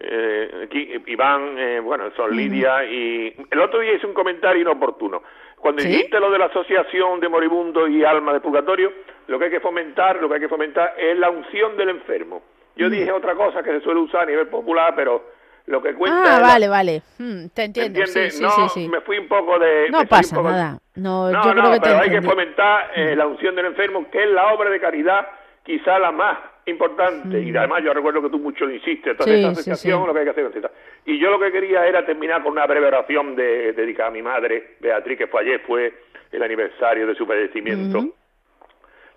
eh, 0.00 0.62
aquí, 0.64 0.92
Iván, 1.06 1.58
eh, 1.58 1.80
bueno, 1.80 2.10
son 2.16 2.36
Lidia 2.36 2.84
y 2.84 3.34
el 3.50 3.60
otro 3.60 3.80
día 3.80 3.94
hice 3.94 4.06
un 4.06 4.14
comentario 4.14 4.62
inoportuno. 4.62 5.22
Cuando 5.56 5.82
¿Sí? 5.82 5.88
dijiste 5.88 6.20
lo 6.20 6.30
de 6.30 6.38
la 6.38 6.44
asociación 6.44 7.18
de 7.18 7.28
moribundos 7.28 7.90
y 7.90 8.04
alma 8.04 8.32
de 8.32 8.40
purgatorio, 8.40 8.92
lo 9.26 9.38
que 9.38 9.46
hay 9.46 9.50
que 9.50 9.60
fomentar, 9.60 10.20
lo 10.20 10.28
que 10.28 10.36
hay 10.36 10.40
que 10.40 10.48
fomentar 10.48 10.94
es 10.96 11.18
la 11.18 11.30
unción 11.30 11.76
del 11.76 11.88
enfermo. 11.88 12.42
Yo 12.76 12.88
dije 12.88 13.10
otra 13.10 13.34
cosa 13.34 13.60
que 13.64 13.72
se 13.72 13.80
suele 13.80 13.98
usar 13.98 14.22
a 14.22 14.26
nivel 14.26 14.46
popular, 14.46 14.94
pero 14.94 15.24
lo 15.68 15.82
que 15.82 15.94
cuenta 15.94 16.36
Ah, 16.36 16.40
vale, 16.40 16.68
vale. 16.68 17.02
Mm, 17.18 17.46
te 17.54 17.62
¿me 17.62 17.64
entiendo. 17.66 17.98
Sí, 18.06 18.18
entiendes? 18.18 18.34
sí, 18.34 18.42
no, 18.42 18.50
sí, 18.50 18.62
sí. 18.74 18.88
me 18.88 19.00
fui 19.02 19.18
un 19.18 19.28
poco 19.28 19.58
de... 19.58 19.88
No 19.90 20.04
pasa 20.06 20.34
poco- 20.36 20.50
nada. 20.50 20.78
No, 20.96 21.30
no, 21.30 21.44
yo 21.44 21.54
no, 21.54 21.60
creo 21.60 21.72
que 21.74 21.80
te 21.80 21.88
pero 21.88 21.98
hay 22.00 22.10
que 22.10 22.22
fomentar 22.22 22.90
eh, 22.96 23.14
la 23.14 23.26
unción 23.26 23.54
del 23.54 23.66
enfermo, 23.66 24.10
que 24.10 24.22
es 24.24 24.30
la 24.30 24.52
obra 24.52 24.70
de 24.70 24.80
caridad 24.80 25.28
quizá 25.62 25.98
la 25.98 26.10
más 26.10 26.38
importante. 26.66 27.40
Y 27.40 27.54
además 27.56 27.82
yo 27.84 27.92
recuerdo 27.92 28.22
que 28.22 28.30
tú 28.30 28.38
mucho 28.38 28.68
insistes, 28.68 29.12
entonces 29.12 29.36
esta 29.36 29.50
asociación 29.50 30.06
lo 30.06 30.12
que 30.12 30.20
hay 30.20 30.24
que 30.24 30.30
hacer 30.30 30.46
etcétera. 30.46 30.72
Y 31.04 31.18
yo 31.18 31.30
lo 31.30 31.38
que 31.38 31.52
quería 31.52 31.86
era 31.86 32.04
terminar 32.04 32.42
con 32.42 32.52
una 32.52 32.66
breve 32.66 32.86
oración 32.86 33.36
de, 33.36 33.72
dedicada 33.74 34.08
a 34.08 34.12
mi 34.12 34.22
madre, 34.22 34.76
Beatriz, 34.80 35.18
que 35.18 35.26
fue 35.26 35.42
ayer, 35.42 35.60
fue 35.66 35.92
el 36.32 36.42
aniversario 36.42 37.06
de 37.06 37.14
su 37.14 37.26
fallecimiento. 37.26 38.06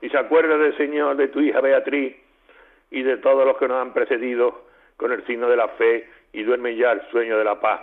Y 0.01 0.09
se 0.09 0.17
acuerda 0.17 0.57
del 0.57 0.75
Señor, 0.77 1.15
de 1.15 1.27
tu 1.29 1.39
hija 1.41 1.61
Beatriz 1.61 2.15
y 2.89 3.03
de 3.03 3.17
todos 3.17 3.45
los 3.45 3.57
que 3.57 3.67
nos 3.67 3.81
han 3.81 3.93
precedido 3.93 4.65
con 4.97 5.11
el 5.11 5.25
signo 5.25 5.47
de 5.49 5.55
la 5.57 5.67
fe 5.69 6.07
y 6.33 6.43
duermen 6.43 6.77
ya 6.77 6.91
el 6.91 7.01
sueño 7.11 7.37
de 7.37 7.43
la 7.43 7.59
paz. 7.59 7.81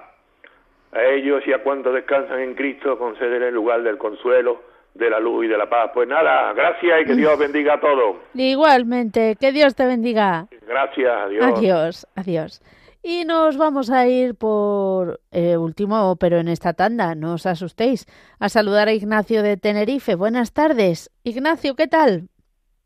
A 0.92 1.02
ellos 1.04 1.42
y 1.46 1.52
a 1.52 1.62
cuantos 1.62 1.94
descansan 1.94 2.40
en 2.40 2.54
Cristo, 2.54 2.98
conceder 2.98 3.42
el 3.42 3.54
lugar 3.54 3.82
del 3.82 3.98
consuelo, 3.98 4.62
de 4.94 5.10
la 5.10 5.20
luz 5.20 5.44
y 5.44 5.48
de 5.48 5.58
la 5.58 5.68
paz. 5.68 5.90
Pues 5.92 6.08
nada, 6.08 6.52
gracias 6.54 7.02
y 7.02 7.04
que 7.04 7.14
Dios 7.14 7.38
bendiga 7.38 7.74
a 7.74 7.80
todos. 7.80 8.16
Igualmente, 8.34 9.36
que 9.38 9.52
Dios 9.52 9.74
te 9.74 9.84
bendiga. 9.84 10.46
Gracias, 10.66 11.10
adiós. 11.10 11.44
Adiós, 11.44 12.06
adiós. 12.16 12.62
Y 13.02 13.24
nos 13.24 13.56
vamos 13.56 13.90
a 13.90 14.06
ir 14.08 14.34
por 14.34 15.20
eh, 15.30 15.56
último, 15.56 16.16
pero 16.16 16.38
en 16.38 16.48
esta 16.48 16.72
tanda, 16.72 17.14
no 17.14 17.34
os 17.34 17.46
asustéis, 17.46 18.06
a 18.40 18.48
saludar 18.48 18.88
a 18.88 18.92
Ignacio 18.92 19.42
de 19.42 19.56
Tenerife. 19.56 20.14
Buenas 20.14 20.52
tardes. 20.52 21.10
Ignacio, 21.22 21.76
¿qué 21.76 21.86
tal? 21.86 22.28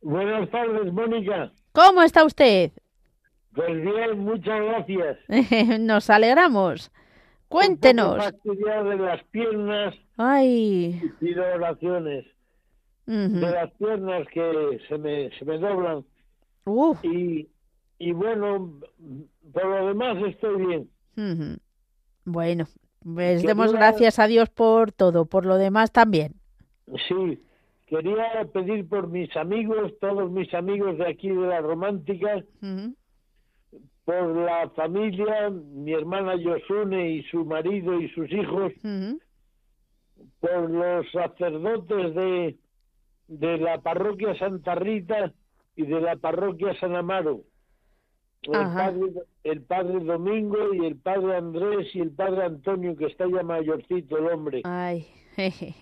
Buenas 0.02 0.50
tardes, 0.50 0.92
Mónica. 0.92 1.50
¿Cómo 1.72 2.02
está 2.02 2.24
usted? 2.24 2.72
Pues 3.54 3.82
bien, 3.82 4.18
muchas 4.20 4.60
gracias. 4.62 5.18
Nos 5.80 6.08
alegramos. 6.10 6.90
Cuéntenos. 7.48 8.14
Un 8.14 8.18
poco 8.18 8.30
fastidiado 8.32 8.88
de 8.90 8.96
las 8.96 9.22
piernas 9.24 9.94
Ay. 10.16 11.00
y 11.02 11.08
pido 11.20 11.44
oraciones. 11.54 12.24
De 13.04 13.40
las 13.40 13.70
piernas 13.72 14.26
que 14.32 14.80
se 14.88 14.96
me, 14.96 15.30
se 15.38 15.44
me 15.44 15.58
doblan. 15.58 16.04
Y, 17.02 17.48
y 17.98 18.12
bueno, 18.12 18.78
por 19.52 19.66
lo 19.66 19.86
demás 19.88 20.16
estoy 20.28 20.66
bien. 20.66 21.60
Bueno, 22.24 22.64
pues 23.02 23.42
Que 23.42 23.48
demos 23.48 23.72
gracias 23.72 24.18
a 24.18 24.28
Dios 24.28 24.48
por 24.48 24.92
todo, 24.92 25.26
por 25.26 25.44
lo 25.44 25.56
demás 25.58 25.90
también. 25.92 26.34
Sí, 27.08 27.42
quería 27.86 28.46
pedir 28.52 28.88
por 28.88 29.08
mis 29.08 29.36
amigos, 29.36 29.92
todos 30.00 30.30
mis 30.30 30.54
amigos 30.54 30.96
de 30.98 31.08
aquí 31.08 31.28
de 31.28 31.46
la 31.48 31.60
Romántica, 31.60 32.36
Ujú. 32.62 32.94
Por 34.04 34.36
la 34.36 34.68
familia, 34.70 35.50
mi 35.50 35.92
hermana 35.92 36.34
Yosune 36.36 37.10
y 37.10 37.22
su 37.24 37.44
marido 37.44 38.00
y 38.00 38.08
sus 38.10 38.30
hijos, 38.32 38.72
por 40.40 40.70
los 40.70 41.10
sacerdotes 41.12 42.14
de, 42.14 42.56
de 43.28 43.58
la 43.58 43.80
parroquia 43.80 44.36
Santa 44.38 44.74
Rita 44.74 45.32
y 45.76 45.84
de 45.86 46.00
la 46.00 46.16
parroquia 46.16 46.74
San 46.80 46.96
Amaro. 46.96 47.42
El 48.42 48.50
padre, 48.52 49.12
el 49.44 49.62
padre 49.62 50.00
Domingo 50.00 50.74
y 50.74 50.84
el 50.84 50.96
padre 50.96 51.36
Andrés 51.36 51.94
y 51.94 52.00
el 52.00 52.10
padre 52.10 52.42
Antonio, 52.44 52.96
que 52.96 53.06
está 53.06 53.24
ya 53.28 53.42
mayorcito 53.44 54.18
el 54.18 54.26
hombre. 54.26 54.62
Ay. 54.64 55.06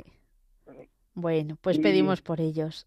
Bueno, 1.15 1.57
pues 1.61 1.79
Y- 1.79 1.83
pedimos 1.83 2.23
por 2.23 2.41
ellos. 2.41 2.87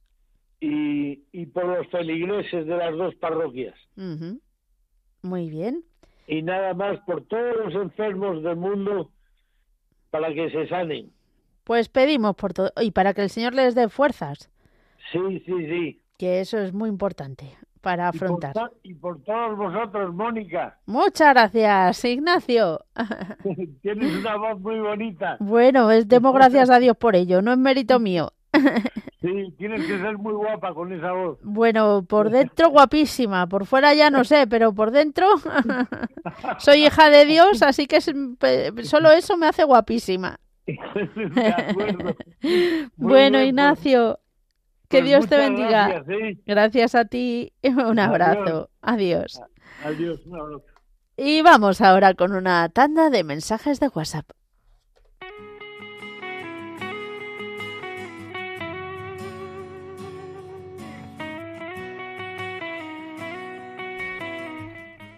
Y, 0.61 1.23
y 1.33 1.45
por 1.47 1.65
los 1.65 1.87
feligreses 1.87 2.65
de 2.65 2.77
las 2.77 2.95
dos 2.95 3.13
parroquias. 3.15 3.75
Ujú. 3.97 4.39
Muy 5.23 5.49
bien. 5.49 5.83
Y 6.27 6.41
nada 6.41 6.73
más 6.73 6.99
por 7.01 7.23
todos 7.25 7.55
los 7.65 7.73
enfermos 7.75 8.43
del 8.43 8.55
mundo 8.55 9.09
para 10.11 10.33
que 10.33 10.49
se 10.51 10.67
sanen. 10.67 11.11
Pues 11.63 11.89
pedimos 11.89 12.35
por 12.35 12.53
todo 12.53 12.71
y 12.81 12.91
para 12.91 13.13
que 13.13 13.21
el 13.23 13.29
Señor 13.29 13.53
les 13.55 13.73
dé 13.75 13.89
fuerzas, 13.89 14.49
Sí, 15.11 15.39
sí, 15.45 15.53
sí. 15.67 16.01
que 16.17 16.39
eso 16.41 16.57
es 16.59 16.73
muy 16.73 16.89
importante 16.89 17.57
para 17.81 18.09
Y 18.13 18.17
por, 18.17 18.27
afrontar. 18.27 18.71
y 18.83 18.93
por 18.93 19.21
todos 19.23 19.57
vosotros, 19.57 20.13
Mónica. 20.13 20.77
Muchas 20.85 21.33
gracias, 21.33 22.05
Ignacio. 22.05 22.79
Tienes 23.81 24.15
una 24.17 24.35
voz 24.37 24.59
muy 24.61 24.79
bonita. 24.79 25.37
Bueno, 25.39 25.89
es, 25.91 26.07
demos 26.07 26.33
gracias 26.33 26.69
a 26.69 26.79
Dios 26.79 26.95
por 26.97 27.15
ello, 27.15 27.41
no 27.41 27.51
es 27.51 27.57
mérito 27.57 27.99
mío. 27.99 28.31
Sí, 29.23 29.53
tienes 29.57 29.87
que 29.87 29.99
ser 29.99 30.17
muy 30.17 30.33
guapa 30.33 30.73
con 30.73 30.91
esa 30.91 31.13
voz. 31.13 31.39
Bueno, 31.43 32.03
por 32.03 32.29
dentro 32.29 32.69
guapísima, 32.69 33.47
por 33.47 33.65
fuera 33.65 33.93
ya 33.93 34.09
no 34.09 34.25
sé, 34.25 34.47
pero 34.47 34.73
por 34.73 34.91
dentro 34.91 35.25
soy 36.59 36.85
hija 36.85 37.09
de 37.09 37.23
Dios, 37.23 37.61
así 37.61 37.87
que 37.87 38.01
solo 38.01 39.11
eso 39.11 39.37
me 39.37 39.47
hace 39.47 39.63
guapísima. 39.63 40.39
Bueno, 42.95 43.37
bien, 43.37 43.47
Ignacio, 43.47 44.19
que 44.89 44.99
pues 44.99 45.05
Dios 45.05 45.27
te 45.27 45.37
bendiga. 45.37 45.87
Gracias, 45.87 46.09
¿eh? 46.09 46.41
Gracias 46.45 46.95
a 46.95 47.05
ti, 47.05 47.53
un 47.63 47.99
abrazo. 47.99 48.69
Adiós. 48.81 49.41
Adiós, 49.85 50.25
un 50.25 50.37
abrazo. 50.37 50.65
Y 51.15 51.41
vamos 51.41 51.79
ahora 51.79 52.13
con 52.13 52.33
una 52.35 52.67
tanda 52.67 53.09
de 53.09 53.23
mensajes 53.23 53.79
de 53.79 53.87
WhatsApp. 53.87 54.29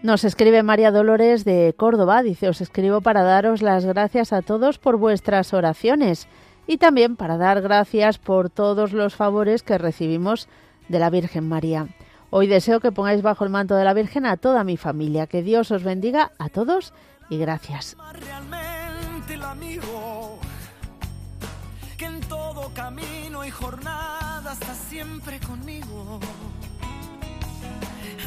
Nos 0.06 0.22
escribe 0.22 0.62
María 0.62 0.92
Dolores 0.92 1.44
de 1.44 1.74
Córdoba, 1.76 2.22
dice, 2.22 2.48
os 2.48 2.60
escribo 2.60 3.00
para 3.00 3.24
daros 3.24 3.60
las 3.60 3.84
gracias 3.84 4.32
a 4.32 4.40
todos 4.40 4.78
por 4.78 4.98
vuestras 4.98 5.52
oraciones 5.52 6.28
y 6.68 6.76
también 6.76 7.16
para 7.16 7.36
dar 7.36 7.60
gracias 7.60 8.18
por 8.18 8.48
todos 8.48 8.92
los 8.92 9.16
favores 9.16 9.64
que 9.64 9.78
recibimos 9.78 10.46
de 10.88 11.00
la 11.00 11.10
Virgen 11.10 11.48
María. 11.48 11.88
Hoy 12.30 12.46
deseo 12.46 12.78
que 12.78 12.92
pongáis 12.92 13.20
bajo 13.20 13.42
el 13.42 13.50
manto 13.50 13.74
de 13.74 13.82
la 13.82 13.94
Virgen 13.94 14.26
a 14.26 14.36
toda 14.36 14.62
mi 14.62 14.76
familia. 14.76 15.26
Que 15.26 15.42
Dios 15.42 15.72
os 15.72 15.82
bendiga 15.82 16.30
a 16.38 16.50
todos 16.50 16.94
y 17.28 17.38
gracias. 17.38 17.96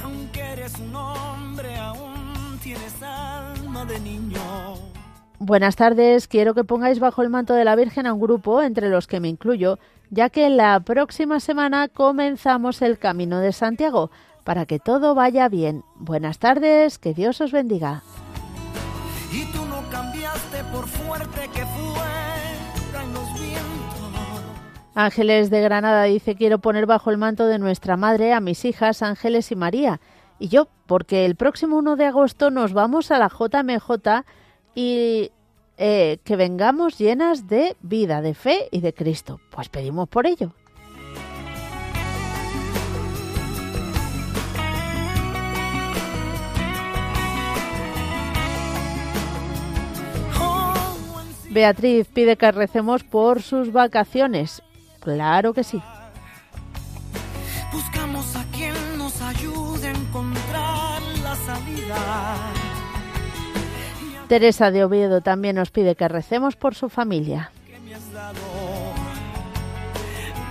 Aunque 0.03 0.39
eres 0.39 0.73
un 0.79 0.95
hombre, 0.95 1.75
aún 1.77 2.59
tienes 2.61 3.01
alma 3.01 3.85
de 3.85 3.99
niño. 3.99 4.39
Buenas 5.39 5.75
tardes, 5.75 6.27
quiero 6.27 6.53
que 6.53 6.63
pongáis 6.63 6.99
bajo 6.99 7.21
el 7.21 7.29
manto 7.29 7.53
de 7.53 7.63
la 7.63 7.75
Virgen 7.75 8.05
a 8.05 8.13
un 8.13 8.19
grupo, 8.19 8.61
entre 8.61 8.89
los 8.89 9.07
que 9.07 9.19
me 9.19 9.29
incluyo, 9.29 9.79
ya 10.09 10.29
que 10.29 10.49
la 10.49 10.79
próxima 10.81 11.39
semana 11.39 11.87
comenzamos 11.87 12.81
el 12.81 12.97
Camino 12.99 13.39
de 13.39 13.53
Santiago, 13.53 14.11
para 14.43 14.65
que 14.65 14.79
todo 14.79 15.15
vaya 15.15 15.47
bien. 15.47 15.83
Buenas 15.95 16.39
tardes, 16.39 16.97
que 16.97 17.13
Dios 17.13 17.39
os 17.39 17.51
bendiga. 17.51 18.03
Y 19.31 19.45
tú 19.45 19.63
Ángeles 24.95 25.49
de 25.49 25.61
Granada 25.61 26.03
dice 26.03 26.35
quiero 26.35 26.59
poner 26.59 26.85
bajo 26.85 27.11
el 27.11 27.17
manto 27.17 27.45
de 27.45 27.59
nuestra 27.59 27.97
madre 27.97 28.33
a 28.33 28.39
mis 28.39 28.65
hijas 28.65 29.01
Ángeles 29.01 29.51
y 29.51 29.55
María. 29.55 29.99
Y 30.39 30.47
yo, 30.47 30.67
porque 30.87 31.25
el 31.25 31.35
próximo 31.35 31.77
1 31.77 31.95
de 31.95 32.05
agosto 32.05 32.49
nos 32.49 32.73
vamos 32.73 33.11
a 33.11 33.19
la 33.19 33.27
JMJ 33.29 34.25
y 34.73 35.31
eh, 35.77 36.19
que 36.23 36.35
vengamos 36.35 36.97
llenas 36.97 37.47
de 37.47 37.75
vida, 37.81 38.21
de 38.21 38.33
fe 38.33 38.67
y 38.71 38.81
de 38.81 38.93
Cristo. 38.93 39.39
Pues 39.51 39.69
pedimos 39.69 40.07
por 40.09 40.25
ello. 40.27 40.53
Beatriz 51.51 52.07
pide 52.13 52.37
que 52.37 52.51
recemos 52.51 53.03
por 53.03 53.41
sus 53.41 53.71
vacaciones. 53.71 54.61
Claro 54.99 55.53
que 55.53 55.63
sí. 55.63 55.81
Buscamos 57.71 58.35
a 58.35 58.43
quien 58.51 58.73
nos 58.97 59.21
ayude 59.21 59.87
a 59.87 59.91
encontrar 59.91 61.01
la 61.23 61.35
salida. 61.35 62.35
Teresa 64.27 64.71
de 64.71 64.83
Oviedo 64.83 65.21
también 65.21 65.55
nos 65.55 65.71
pide 65.71 65.95
que 65.95 66.07
recemos 66.07 66.55
por 66.55 66.75
su 66.75 66.89
familia. 66.89 67.51
que 67.65 67.79
me 67.79 67.95
has 67.95 68.11
dado 68.13 68.39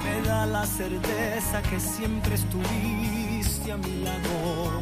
me 0.04 0.28
da 0.28 0.46
la 0.46 0.64
certeza 0.66 1.62
que 1.62 1.78
siempre 1.78 2.34
estuviste 2.34 3.72
a 3.72 3.76
mi 3.76 4.02
lado. 4.02 4.80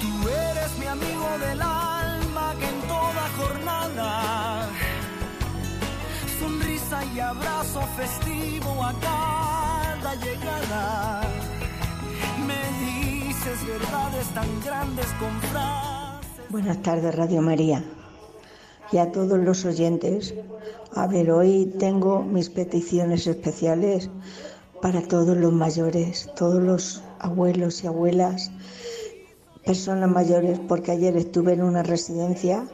Tú 0.00 0.28
eres 0.28 0.78
mi 0.78 0.86
amigo 0.86 1.38
del 1.46 1.60
alma 1.60 2.54
que 2.58 2.68
en 2.68 2.80
toda 2.82 3.28
jornada, 3.38 4.68
y 7.14 7.18
abrazo 7.18 7.80
festivo 7.96 8.70
a 8.80 8.94
cada 9.00 10.14
llegada, 10.14 11.22
me 12.46 13.26
dices 13.26 13.66
verdades 13.66 14.28
tan 14.28 14.46
grandes 14.64 15.06
con 15.18 15.32
frases. 15.50 16.48
Buenas 16.48 16.80
tardes, 16.82 17.12
Radio 17.16 17.42
María. 17.42 17.84
Y 18.92 18.98
a 18.98 19.10
todos 19.10 19.36
los 19.40 19.64
oyentes. 19.64 20.32
A 20.94 21.08
ver, 21.08 21.32
hoy 21.32 21.74
tengo 21.76 22.22
mis 22.22 22.50
peticiones 22.50 23.26
especiales 23.26 24.08
para 24.80 25.02
todos 25.02 25.36
los 25.36 25.52
mayores, 25.52 26.30
todos 26.36 26.62
los 26.62 27.02
abuelos 27.18 27.82
y 27.82 27.88
abuelas, 27.88 28.52
personas 29.64 30.08
mayores, 30.08 30.60
porque 30.68 30.92
ayer 30.92 31.16
estuve 31.16 31.54
en 31.54 31.64
una 31.64 31.82
residencia 31.82 32.64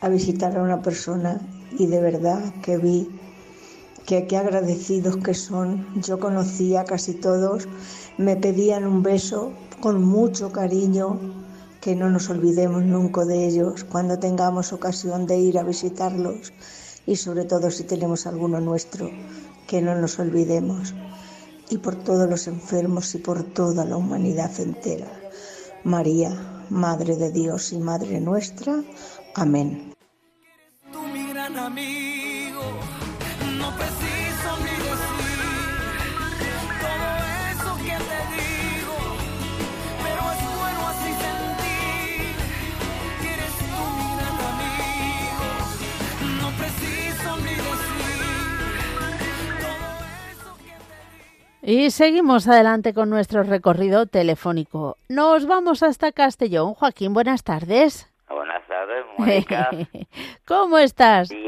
a 0.00 0.08
visitar 0.08 0.56
a 0.56 0.62
una 0.62 0.80
persona 0.80 1.42
y 1.78 1.86
de 1.86 2.00
verdad 2.00 2.40
que 2.62 2.78
vi 2.78 3.20
que 4.06 4.26
qué 4.26 4.36
agradecidos 4.36 5.16
que 5.18 5.34
son. 5.34 5.86
Yo 6.02 6.18
conocía 6.18 6.82
a 6.82 6.84
casi 6.84 7.14
todos, 7.14 7.68
me 8.18 8.36
pedían 8.36 8.86
un 8.86 9.02
beso 9.02 9.52
con 9.80 10.02
mucho 10.02 10.52
cariño, 10.52 11.18
que 11.80 11.94
no 11.94 12.08
nos 12.08 12.30
olvidemos 12.30 12.82
nunca 12.82 13.24
de 13.24 13.46
ellos 13.46 13.84
cuando 13.84 14.18
tengamos 14.18 14.72
ocasión 14.72 15.26
de 15.26 15.36
ir 15.36 15.58
a 15.58 15.62
visitarlos 15.62 16.52
y 17.06 17.16
sobre 17.16 17.44
todo 17.44 17.70
si 17.70 17.84
tenemos 17.84 18.26
alguno 18.26 18.60
nuestro, 18.60 19.10
que 19.66 19.82
no 19.82 19.94
nos 19.94 20.18
olvidemos. 20.18 20.94
Y 21.70 21.78
por 21.78 21.96
todos 21.96 22.28
los 22.28 22.46
enfermos 22.46 23.14
y 23.14 23.18
por 23.18 23.42
toda 23.42 23.84
la 23.84 23.96
humanidad 23.96 24.58
entera. 24.60 25.08
María, 25.82 26.64
Madre 26.70 27.16
de 27.16 27.30
Dios 27.30 27.72
y 27.72 27.78
Madre 27.78 28.20
nuestra. 28.20 28.82
Amén. 29.34 29.92
Y 51.66 51.90
seguimos 51.90 52.46
adelante 52.46 52.92
con 52.92 53.08
nuestro 53.08 53.42
recorrido 53.42 54.04
telefónico. 54.06 54.98
Nos 55.08 55.46
vamos 55.46 55.82
hasta 55.82 56.12
Castellón. 56.12 56.74
Joaquín, 56.74 57.14
buenas 57.14 57.42
tardes. 57.42 58.12
Buenas 58.28 58.66
tardes, 58.68 59.04
Mónica. 59.16 59.70
¿Cómo 60.46 60.76
estás? 60.76 61.28
Sí, 61.28 61.42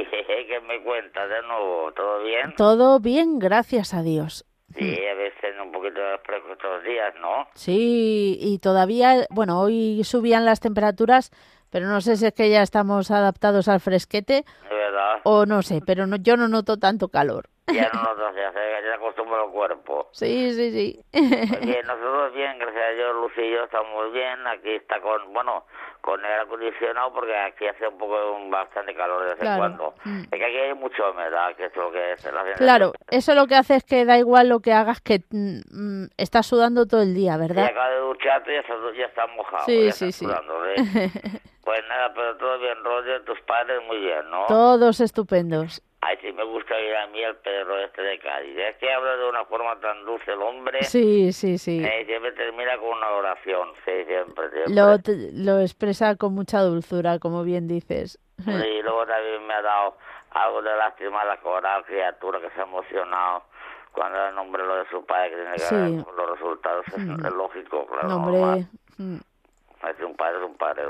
¿qué 0.49 0.61
me 0.67 0.83
cuentas 0.83 1.29
de 1.29 1.47
nuevo? 1.47 1.93
¿Todo 1.93 2.23
bien? 2.23 2.55
Todo 2.57 2.99
bien, 2.99 3.39
gracias 3.39 3.93
a 3.93 4.03
Dios. 4.03 4.47
Sí, 4.75 4.85
a 4.85 5.15
veces 5.15 5.55
un 5.63 5.71
poquito 5.71 6.01
de 6.01 6.19
fresco 6.25 6.53
estos 6.53 6.83
días, 6.85 7.15
¿no? 7.21 7.49
Sí, 7.55 8.39
y 8.41 8.59
todavía, 8.59 9.27
bueno, 9.31 9.61
hoy 9.61 10.03
subían 10.05 10.47
las 10.47 10.61
temperaturas, 10.61 11.31
pero 11.71 11.89
no 11.89 12.01
sé 12.01 12.17
si 12.17 12.27
es 12.27 12.33
que 12.33 12.49
ya 12.49 12.63
estamos 12.63 13.11
adaptados 13.11 13.69
al 13.69 13.81
fresquete 13.81 14.45
De 14.69 14.75
verdad. 14.75 15.21
o 15.25 15.45
no 15.45 15.63
sé, 15.63 15.83
pero 15.87 16.07
no, 16.07 16.17
yo 16.17 16.37
no 16.39 16.49
noto 16.49 16.79
tanto 16.79 17.09
calor. 17.09 17.49
Ya 17.73 17.91
no 17.93 18.15
nos 18.15 18.19
hace, 18.29 18.39
ya 18.39 18.53
se 18.81 18.93
acostumbra 18.95 19.43
el 19.45 19.51
cuerpo. 19.51 20.09
Sí, 20.13 20.53
sí, 20.55 20.71
sí. 20.71 21.01
Bien, 21.13 21.85
nosotros 21.87 22.33
bien, 22.33 22.59
gracias 22.61 22.85
a 22.85 22.91
Dios, 22.93 23.15
Lucy 23.17 23.41
y 23.41 23.51
yo 23.55 23.65
estamos 23.65 24.13
bien. 24.13 24.47
Aquí 24.47 24.71
está 24.77 25.01
con, 25.01 25.33
bueno, 25.33 25.65
con 26.01 26.21
el 26.21 26.27
aire 26.27 26.43
acondicionado 26.43 27.13
porque 27.13 27.37
aquí 27.37 27.67
hace 27.67 27.89
un 27.89 27.99
poco, 27.99 28.15
un 28.37 28.51
bastante 28.53 28.95
calor 28.95 29.23
de 29.25 29.29
vez 29.31 29.39
Claro. 29.41 29.53
en 29.55 29.59
cuando. 29.59 29.95
Mm. 30.05 30.23
Es 30.23 30.31
que 30.31 30.45
aquí 30.45 30.57
hay 30.57 30.75
mucha 30.75 31.11
humedad, 31.11 31.57
que 31.57 31.65
es 31.65 31.75
lo 31.77 31.91
que 31.91 32.15
se 32.19 32.31
la. 32.31 32.45
Claro, 32.55 32.93
eso 33.11 33.35
lo 33.35 33.49
que 33.49 33.57
hace 33.57 33.75
es 33.75 33.85
que 33.85 34.05
da 34.05 34.17
igual 34.17 34.49
lo 34.49 34.61
que 34.61 34.73
hagas, 34.73 35.01
que 35.01 35.23
mm, 35.31 35.59
mm, 35.73 36.09
estás 36.19 36.47
sudando 36.47 36.87
todo 36.87 37.03
el 37.03 37.15
día, 37.15 37.35
Y 37.35 37.39
¿verdad? 37.41 37.65
acaba 37.65 37.91
de 37.91 37.99
ducharte 37.99 38.53
y 38.53 38.55
ya 38.55 38.61
estás, 38.61 38.77
ya 38.97 39.07
estás 39.07 39.27
mojado. 39.37 39.65
Sí, 39.67 39.87
ya 39.87 39.93
sí, 39.93 40.13
sí. 40.13 40.25
sudando, 40.25 40.61
¿ves? 40.61 40.81
Pues 41.67 41.81
nada, 41.89 42.13
pero 42.15 42.37
todo 42.37 42.61
bien, 42.61 42.77
Roger, 42.85 43.25
tus 43.25 43.41
padres 43.41 43.83
muy 43.89 43.99
bien, 43.99 44.31
¿no? 44.31 44.47
Todos 44.47 45.01
estupendos. 45.01 45.83
Ay, 46.07 46.19
sí 46.21 46.33
me 46.33 46.45
gusta 46.45 46.79
ir 46.79 46.95
a 46.95 47.07
mí 47.09 47.23
el 47.23 47.35
Pedro 47.37 47.79
este 47.81 48.01
de 48.03 48.19
Cádiz. 48.21 48.57
Es 48.57 48.77
que 48.77 48.93
habla 48.93 49.17
de 49.17 49.29
una 49.29 49.45
forma 49.47 49.79
tan 49.81 50.05
dulce 50.05 50.31
el 50.33 50.41
hombre. 50.43 50.83
Sí, 50.85 51.33
sí, 51.33 51.59
sí. 51.59 51.83
Eh, 51.85 52.05
siempre 52.07 52.33
termina 52.33 52.77
con 52.79 52.91
una 52.97 53.11
oración, 53.11 53.71
sí, 53.85 54.05
siempre, 54.07 54.51
siempre. 54.51 54.75
Lo, 54.75 55.55
lo 55.55 55.61
expresa 55.61 56.15
con 56.17 56.35
mucha 56.35 56.61
dulzura, 56.61 57.19
como 57.19 57.43
bien 57.43 57.67
dices. 57.67 58.19
Y 58.47 58.83
luego 58.83 59.07
también 59.07 59.47
me 59.47 59.55
ha 59.55 59.63
dado 59.63 59.97
algo 60.31 60.63
de 60.63 60.77
lástima 60.77 61.25
la 61.25 61.39
coral 61.41 61.85
criatura 61.87 62.41
que 62.41 62.51
se 62.51 62.61
ha 62.61 62.65
emocionado 62.65 63.45
cuando 63.93 64.27
el 64.29 64.35
nombre 64.35 64.63
lo 64.67 64.77
de 64.77 64.89
su 64.91 65.05
padre 65.07 65.31
que 65.31 65.37
tiene 65.37 65.53
que 65.55 65.59
Sí. 65.61 65.75
ver 65.75 66.05
con 66.05 66.17
los 66.17 66.31
resultados. 66.31 66.87
Es, 66.89 66.99
Mm. 66.99 67.27
es 67.27 67.33
lógico, 67.33 67.87
claro. 67.87 68.09
No, 68.09 68.19
normal. 68.19 68.43
hombre. 68.43 68.67
mm, 68.99 69.17
Es 69.89 70.01
un 70.05 70.15
padre, 70.17 70.39
es 70.39 70.45
un 70.45 70.57
padre. 70.57 70.83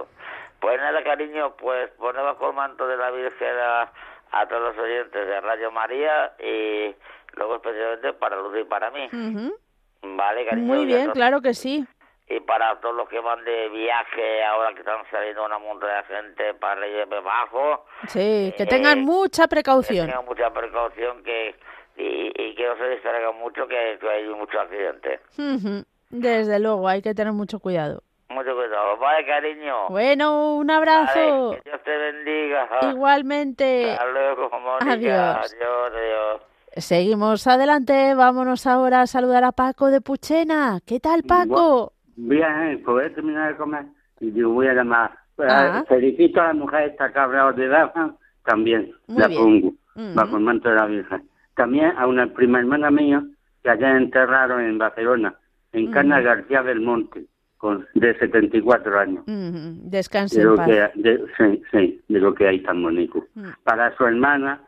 Pues 0.60 0.80
nada, 0.80 1.02
cariño, 1.04 1.54
pues 1.56 1.90
ponemos 1.98 2.36
el 2.40 2.52
manto 2.54 2.86
de 2.88 2.96
la 2.96 3.10
Virgen 3.10 3.56
a, 3.60 3.92
a 4.32 4.46
todos 4.48 4.62
los 4.74 4.84
oyentes 4.84 5.26
de 5.26 5.40
Radio 5.40 5.70
María 5.70 6.32
y 6.38 6.94
luego 7.34 7.56
especialmente 7.56 8.12
para 8.14 8.36
Luz 8.36 8.58
y 8.60 8.64
para 8.64 8.90
mí. 8.90 9.06
ujú. 9.12 9.56
Vale, 10.02 10.46
cariño. 10.46 10.66
Muy 10.66 10.84
bien, 10.86 11.10
claro 11.12 11.40
que 11.40 11.54
sí. 11.54 11.84
Y 12.28 12.40
para 12.40 12.78
todos 12.80 12.94
los 12.96 13.08
que 13.08 13.20
van 13.20 13.44
de 13.44 13.68
viaje, 13.68 14.44
ahora 14.44 14.72
que 14.74 14.80
están 14.80 14.98
saliendo 15.10 15.44
una 15.44 15.58
montaña 15.58 15.98
de 16.02 16.04
gente 16.04 16.54
para 16.54 16.80
Reyes 16.80 17.08
Bajo, 17.08 17.84
Sí, 18.08 18.52
que 18.56 18.66
tengan 18.66 18.98
Eh, 18.98 19.02
mucha 19.02 19.44
que 19.44 19.48
precaución. 19.48 20.06
tengan 20.06 20.24
mucha 20.24 20.50
precaución 20.52 21.22
que 21.22 21.54
y, 21.96 22.32
y 22.36 22.54
que 22.54 22.66
no 22.66 22.76
se 22.76 22.88
distraigan 22.90 23.36
mucho, 23.38 23.66
que, 23.68 23.96
que 24.00 24.08
hay 24.08 24.28
muchos 24.28 24.60
accidentes. 24.60 25.20
Ujú. 25.38 25.84
Desde 26.10 26.58
luego, 26.60 26.86
hay 26.88 27.00
que 27.00 27.14
tener 27.14 27.32
mucho 27.32 27.58
cuidado. 27.58 28.02
Mucho 28.28 28.54
cuidado. 28.54 28.96
Vale, 28.98 29.26
cariño. 29.26 29.88
Bueno, 29.88 30.56
un 30.56 30.66
Vale, 30.66 30.78
abrazo. 30.78 31.50
que 31.62 31.70
Dios 31.70 31.82
te 31.84 31.96
bendiga. 31.96 32.68
Igualmente. 32.90 33.92
Hasta 33.92 34.06
luego, 34.10 34.50
Mónica. 34.50 34.92
Adiós. 34.92 35.52
Adiós, 35.54 35.92
adiós. 35.92 36.42
Seguimos 36.84 37.46
adelante. 37.46 38.14
Vámonos 38.14 38.66
ahora 38.66 39.02
a 39.02 39.06
saludar 39.06 39.44
a 39.44 39.52
Paco 39.52 39.86
de 39.86 40.00
Puchena. 40.00 40.80
¿Qué 40.84 40.98
tal, 41.00 41.22
Paco? 41.22 41.92
Bien, 42.16 42.82
pues 42.84 43.06
he 43.06 43.10
terminado 43.10 43.48
de 43.48 43.56
comer 43.56 43.84
y 44.20 44.30
digo, 44.30 44.50
voy 44.50 44.66
a 44.68 44.74
llamar. 44.74 45.12
Pues, 45.36 45.48
Ah. 45.52 45.84
Felicito 45.86 46.40
a 46.40 46.48
la 46.48 46.54
mujer 46.54 46.88
esta 46.90 47.12
cabra 47.12 47.52
de 47.52 47.68
Dafa, 47.68 48.10
también 48.44 48.92
Muy 49.06 49.18
la 49.20 49.28
bien. 49.28 49.40
pongo, 49.40 49.66
Ujú. 49.68 50.14
bajo 50.14 50.36
el 50.36 50.42
manto 50.42 50.68
de 50.70 50.74
la 50.74 50.86
Virgen. 50.86 51.28
También 51.54 51.92
a 51.96 52.06
una 52.06 52.26
prima 52.26 52.58
hermana 52.58 52.90
mía 52.90 53.22
que 53.62 53.70
allá 53.70 53.96
enterraron 53.96 54.62
en 54.62 54.78
Barcelona, 54.78 55.34
en 55.72 55.90
Cana 55.92 56.16
Ujú. 56.16 56.24
García 56.24 56.62
del 56.62 56.80
Monte, 56.80 57.26
con, 57.58 57.86
de 57.94 58.18
74 58.18 58.98
años. 58.98 59.24
Ujú. 59.26 59.80
Descanse 59.90 60.36
De 60.36 60.42
en 60.42 60.48
lo, 60.50 60.56
paz. 60.56 60.66
que, 60.66 60.90
de, 61.00 61.24
sí, 61.38 61.62
sí, 61.70 62.00
de 62.08 62.20
lo 62.20 62.34
que 62.34 62.46
hay 62.48 62.60
tan 62.62 62.82
bonito. 62.82 63.24
Mm. 63.34 63.46
Para 63.64 63.96
su 63.96 64.04
hermana, 64.04 64.60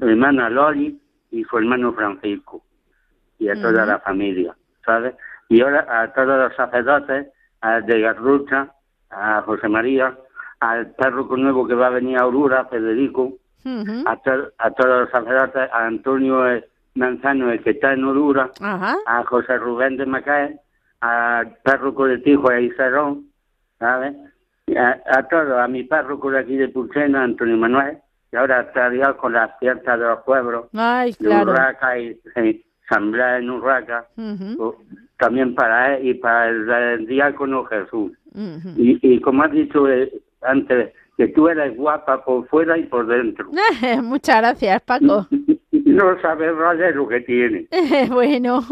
hermana 0.00 0.48
Loli 0.50 0.98
y 1.30 1.44
su 1.44 1.58
hermano 1.58 1.92
Francisco. 1.92 2.62
Y 3.38 3.48
a 3.48 3.54
toda 3.54 3.84
la 3.84 3.98
familia, 3.98 4.54
¿sabes? 4.86 5.14
Y 5.48 5.60
ahora 5.62 5.84
a 5.88 6.12
todos 6.12 6.38
los 6.38 6.54
sacerdotes, 6.54 7.26
a 7.60 7.80
de 7.80 8.00
Garrucha, 8.00 8.72
a 9.10 9.42
José 9.42 9.68
María, 9.68 10.16
al 10.60 10.92
párroco 10.94 11.36
nuevo 11.36 11.66
que 11.66 11.74
va 11.74 11.88
a 11.88 11.90
venir 11.90 12.18
a 12.18 12.22
Aurora, 12.22 12.66
Federico, 12.66 13.32
a, 13.64 14.16
to- 14.22 14.52
a 14.58 14.70
todos 14.70 15.00
los 15.02 15.10
sacerdotes, 15.10 15.68
a 15.72 15.86
Antonio 15.86 16.48
eh, 16.50 16.64
Manzano, 16.94 17.50
el 17.50 17.62
que 17.62 17.70
está 17.70 17.92
en 17.94 18.04
Aurora, 18.04 18.50
a 18.60 19.24
José 19.26 19.56
Rubén 19.58 19.96
de 19.96 20.06
Macaé, 20.06 20.58
al 21.02 21.56
párroco 21.64 22.06
de 22.06 22.18
Tijo 22.18 22.56
y 22.56 22.70
Cerón, 22.70 23.26
¿sabes? 23.78 24.14
A, 24.76 24.96
a 25.18 25.28
todos, 25.28 25.58
a 25.58 25.66
mi 25.68 25.82
párroco 25.82 26.30
de 26.30 26.38
aquí 26.38 26.56
de 26.56 26.68
Pulsena, 26.68 27.24
Antonio 27.24 27.56
Manuel, 27.56 27.98
y 28.32 28.36
ahora 28.36 28.60
está 28.62 28.88
Dios 28.88 29.16
con 29.16 29.32
las 29.32 29.50
fiestas 29.58 29.98
de 29.98 30.06
los 30.06 30.20
pueblos, 30.20 30.66
Ay, 30.72 31.10
de 31.18 31.26
claro. 31.26 31.50
Urraca 31.50 31.98
y, 31.98 32.18
y 32.44 32.64
San 32.88 33.10
Blas 33.10 33.42
en 33.42 33.50
Urraca, 33.50 34.06
o- 34.58 34.76
también 35.18 35.54
para 35.54 35.96
él 35.96 36.06
y 36.06 36.14
para 36.14 36.48
el, 36.48 36.70
el 36.70 37.06
diácono 37.06 37.64
Jesús. 37.64 38.12
Y, 38.76 38.98
y 39.02 39.20
como 39.20 39.42
has 39.42 39.50
dicho 39.52 39.88
eh, 39.88 40.10
antes, 40.42 40.92
que 41.16 41.28
tú 41.28 41.48
eres 41.48 41.76
guapa 41.76 42.24
por 42.24 42.46
fuera 42.48 42.78
y 42.78 42.84
por 42.84 43.06
dentro. 43.06 43.50
Muchas 44.02 44.36
gracias, 44.38 44.80
Paco. 44.82 45.26
No 45.84 46.18
sabes, 46.22 46.54
Roger, 46.56 46.96
lo 46.96 47.06
que 47.06 47.20
tiene. 47.20 47.66
bueno. 48.10 48.62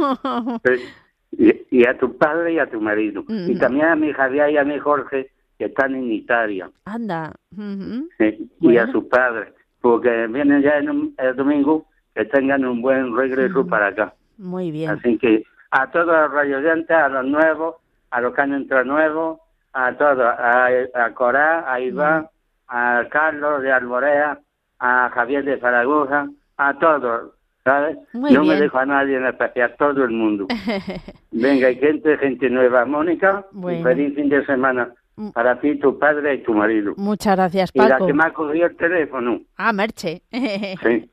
Y, 1.41 1.67
y 1.71 1.87
a 1.87 1.97
tu 1.97 2.17
padre 2.19 2.53
y 2.53 2.59
a 2.59 2.67
tu 2.69 2.81
marido. 2.81 3.25
Y 3.29 3.59
también 3.59 3.87
a 3.87 3.97
mi 3.97 4.13
Javier 4.13 4.51
y 4.51 4.59
a 4.59 4.65
mi 4.65 4.79
Jorge, 4.79 5.31
que 5.59 5.65
están 5.67 5.95
en 5.95 6.13
Italia. 6.13 6.71
Anda. 6.85 7.33
Sí, 8.19 8.51
Y 8.61 8.77
a 8.77 8.85
Bueno. 8.85 8.93
sus 8.93 9.05
padres. 9.05 9.55
Porque 9.81 10.27
vienen 10.27 10.61
ya 10.61 10.77
en 10.79 10.91
un- 10.91 11.15
el 11.17 11.35
domingo, 11.35 11.87
que 12.15 12.27
tengan 12.27 12.67
un 12.67 12.83
buen 12.83 13.17
regreso 13.17 13.67
para 13.67 13.87
acá. 13.87 14.13
Muy 14.37 14.71
bien. 14.71 14.91
Así 14.91 15.17
que 15.17 15.45
a 15.71 15.91
todos 15.91 16.07
los 16.09 16.31
radioyentes, 16.33 16.91
a 16.91 17.09
los 17.09 17.25
nuevos, 17.25 17.77
a 18.11 18.21
los 18.21 18.35
que 18.35 18.41
han 18.43 18.53
entrado 18.53 18.85
nuevos, 18.85 19.39
a 19.73 19.93
todos, 19.97 20.19
a, 20.21 20.67
a 20.95 21.15
Corá, 21.15 21.73
a 21.73 21.81
Iván, 21.81 22.27
a 22.69 23.05
Carlos 23.11 23.63
de 23.63 23.73
Alborea, 23.73 24.39
a 24.79 25.09
Javier 25.15 25.45
de 25.45 25.59
Zaragoza, 25.61 26.29
a 26.59 26.79
todos, 26.79 27.33
¿sabes? 27.65 27.99
Muy 28.13 28.33
no 28.33 28.45
me 28.45 28.57
dejo 28.57 28.79
a 28.79 28.87
nadie 28.87 29.17
en 29.17 29.27
especial, 29.27 29.75
todo 29.79 30.05
el 30.05 30.11
mundo. 30.11 30.47
Venga, 31.31 31.71
y 31.71 31.77
gente, 31.77 32.17
gente 32.19 32.49
nueva. 32.51 32.85
Mónica, 32.85 33.45
Bueno. 33.53 33.83
feliz 33.85 34.15
fin 34.15 34.29
de 34.29 34.45
semana 34.47 34.91
para 35.35 35.61
ti, 35.61 35.77
tu 35.79 35.99
padre 35.99 36.35
y 36.35 36.43
tu 36.43 36.55
marido. 36.55 36.95
Muchas 36.97 37.37
gracias, 37.37 37.71
Y 37.75 37.79
la 37.79 37.89
Paco. 37.91 38.07
que 38.07 38.15
me 38.15 38.25
ha 38.25 38.33
cogido 38.33 38.67
el 38.67 38.77
teléfono, 38.77 39.41
Ah, 39.57 39.73
Merche. 39.73 40.23
sí, 40.31 41.11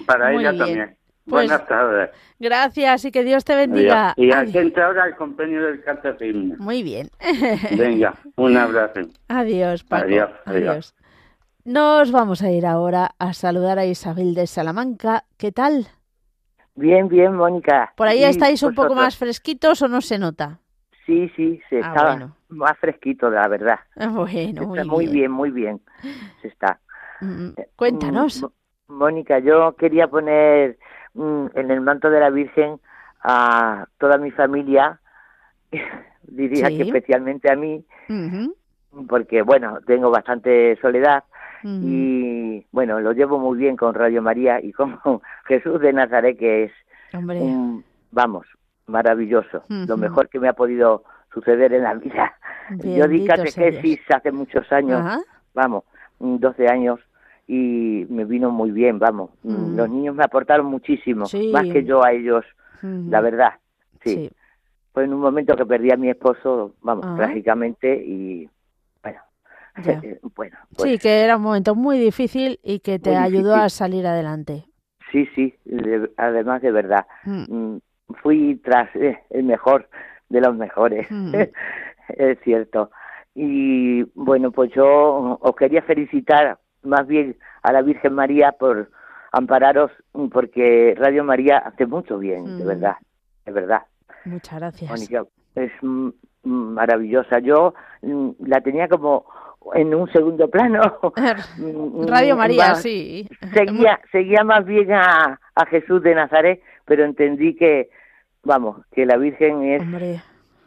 para 0.06 0.30
Muy 0.32 0.42
ella 0.42 0.52
bien. 0.52 0.64
también. 0.64 0.94
Pues- 1.28 1.46
Buenas 1.46 1.66
tardes. 1.68 2.10
Gracias 2.38 3.04
y 3.04 3.10
que 3.12 3.22
Dios 3.22 3.44
te 3.44 3.54
bendiga. 3.54 4.12
Adiós. 4.12 4.14
Y 4.16 4.32
a 4.32 4.38
Adiós. 4.38 4.52
gente 4.52 4.80
ahora 4.80 5.06
el 5.08 5.14
compañero 5.16 5.66
del 5.66 5.82
catecismo. 5.82 6.54
Muy 6.58 6.82
bien. 6.82 7.08
Venga, 7.76 8.14
un 8.36 8.56
abrazo. 8.56 9.00
Adiós, 9.28 9.84
Paco. 9.84 10.04
Adiós, 10.06 10.30
adiós. 10.46 10.94
Nos 11.68 12.12
vamos 12.12 12.40
a 12.40 12.50
ir 12.50 12.64
ahora 12.64 13.10
a 13.18 13.34
saludar 13.34 13.78
a 13.78 13.84
Isabel 13.84 14.34
de 14.34 14.46
Salamanca. 14.46 15.24
¿Qué 15.36 15.52
tal? 15.52 15.86
Bien, 16.74 17.08
bien, 17.08 17.34
Mónica. 17.34 17.92
¿Por 17.94 18.08
ahí 18.08 18.20
¿Y 18.20 18.24
estáis 18.24 18.62
un 18.62 18.74
poco 18.74 18.94
más 18.94 19.18
fresquitos 19.18 19.82
o 19.82 19.88
no 19.88 20.00
se 20.00 20.18
nota? 20.18 20.60
Sí, 21.04 21.30
sí, 21.36 21.60
se 21.68 21.80
Ah, 21.80 21.88
está 21.92 22.04
bueno. 22.12 22.36
más 22.48 22.78
fresquito, 22.78 23.28
la 23.28 23.46
verdad. 23.48 23.80
Bueno, 23.96 24.62
Está 24.62 24.84
muy 24.84 24.86
muy 24.86 25.04
bien. 25.04 25.12
bien, 25.12 25.30
muy 25.30 25.50
bien. 25.50 25.80
Se 26.40 26.48
está. 26.48 26.80
Mm, 27.20 27.50
Cuéntanos. 27.76 28.38
Mm, 28.38 28.46
Mo- 28.46 28.52
Mónica, 29.00 29.38
yo 29.38 29.76
quería 29.76 30.08
poner 30.08 30.78
mm, 31.12 31.48
en 31.54 31.70
el 31.70 31.82
manto 31.82 32.08
de 32.08 32.20
la 32.20 32.30
Virgen 32.30 32.80
a 33.22 33.86
toda 33.98 34.16
mi 34.16 34.30
familia, 34.30 35.02
diría 36.22 36.68
Sí. 36.68 36.78
que 36.78 36.82
especialmente 36.84 37.52
a 37.52 37.56
mí, 37.56 37.84
porque 39.06 39.42
bueno, 39.42 39.80
tengo 39.86 40.10
bastante 40.10 40.78
soledad 40.80 41.24
y 41.64 42.66
bueno, 42.72 43.00
lo 43.00 43.12
llevo 43.12 43.38
muy 43.38 43.58
bien 43.58 43.76
con 43.76 43.94
Radio 43.94 44.22
María 44.22 44.60
y 44.62 44.72
con 44.72 44.98
Jesús 45.46 45.80
de 45.80 45.92
Nazaret, 45.92 46.38
que 46.38 46.64
es 46.64 46.72
Hombre, 47.12 47.40
un, 47.40 47.84
vamos, 48.10 48.46
maravilloso, 48.86 49.62
lo 49.68 49.96
mejor 49.96 50.28
que 50.28 50.38
me 50.40 50.48
ha 50.48 50.52
podido 50.52 51.04
suceder 51.32 51.72
en 51.72 51.82
la 51.82 51.94
vida. 51.94 52.34
Yo 52.82 53.06
di 53.08 53.26
Bendito 53.26 53.34
catequesis 53.36 54.00
hace 54.14 54.32
muchos 54.32 54.70
años, 54.72 55.00
Ajá. 55.00 55.20
vamos, 55.54 55.84
mm, 56.18 56.36
12 56.36 56.68
años, 56.68 57.00
y 57.46 58.06
me 58.10 58.24
vino 58.24 58.50
muy 58.50 58.70
bien, 58.70 58.98
vamos. 58.98 59.30
Mm, 59.42 59.52
Mm. 59.72 59.76
Los 59.76 59.88
niños 59.90 60.14
me 60.14 60.24
aportaron 60.24 60.66
muchísimo, 60.66 61.26
Sí. 61.26 61.50
más 61.52 61.64
que 61.64 61.84
yo 61.84 62.04
a 62.04 62.12
ellos, 62.12 62.44
la 62.82 63.20
verdad, 63.20 63.54
sí. 64.04 64.14
Sí. 64.14 64.30
Fue 64.92 65.04
en 65.04 65.14
un 65.14 65.20
momento 65.20 65.54
que 65.56 65.64
perdí 65.66 65.90
a 65.92 65.96
mi 65.96 66.10
esposo, 66.10 66.74
vamos, 66.82 67.04
Ajá. 67.06 67.16
trágicamente, 67.16 67.94
y 68.04 68.48
Ya. 69.84 70.00
bueno, 70.34 70.56
pues 70.76 70.90
Sí, 70.92 70.98
que 70.98 71.20
era 71.22 71.36
un 71.36 71.42
momento 71.42 71.74
muy 71.74 71.98
difícil 71.98 72.58
y 72.62 72.80
que 72.80 72.98
te 72.98 73.16
ayudó 73.16 73.50
difícil. 73.50 73.64
a 73.64 73.68
salir 73.68 74.06
adelante. 74.06 74.64
sí, 75.12 75.26
sí, 75.34 75.54
de- 75.64 76.10
además 76.16 76.60
de 76.62 76.70
verdad. 76.72 77.06
Mm. 77.24 77.44
Mm, 77.74 77.80
fui 78.22 78.56
tras 78.64 78.94
eh, 78.96 79.18
el 79.30 79.44
mejor 79.44 79.88
de 80.28 80.40
los 80.40 80.54
mejores, 80.56 81.06
Mm. 81.10 81.32
es 82.08 82.38
cierto. 82.44 82.90
Y 83.34 84.02
bueno, 84.14 84.50
pues 84.50 84.70
yo 84.74 85.38
os 85.40 85.56
quería 85.56 85.82
felicitar 85.82 86.58
más 86.82 87.06
bien 87.06 87.36
a 87.62 87.72
la 87.72 87.82
Virgen 87.82 88.14
María 88.14 88.52
por 88.52 88.90
ampararos, 89.32 89.90
porque 90.32 90.94
Radio 90.98 91.22
María 91.24 91.58
hace 91.58 91.86
mucho 91.86 92.18
bien, 92.18 92.58
de 92.58 92.64
verdad, 92.64 92.96
de 93.46 93.52
verdad. 93.52 93.82
Muchas 94.24 94.58
gracias. 94.58 94.90
Mónica, 94.90 95.24
es 95.54 95.70
maravillosa. 96.42 97.38
Yo 97.40 97.74
la 98.40 98.60
tenía 98.60 98.88
como 98.88 99.26
en 99.74 99.94
un 99.94 100.10
segundo 100.12 100.48
plano. 100.48 100.80
Radio 102.06 102.36
María, 102.36 102.68
más- 102.70 102.82
sí. 102.82 103.28
Seguía, 103.52 104.00
seguía 104.12 104.44
más 104.44 104.64
bien 104.64 104.92
a, 104.92 105.40
a 105.54 105.66
Jesús 105.66 106.02
de 106.02 106.14
Nazaret, 106.14 106.62
pero 106.84 107.04
entendí 107.04 107.54
que, 107.54 107.90
vamos, 108.42 108.84
que 108.92 109.04
la 109.06 109.16
Virgen 109.16 109.62
es, 109.64 109.82
Hombre, 109.82 110.22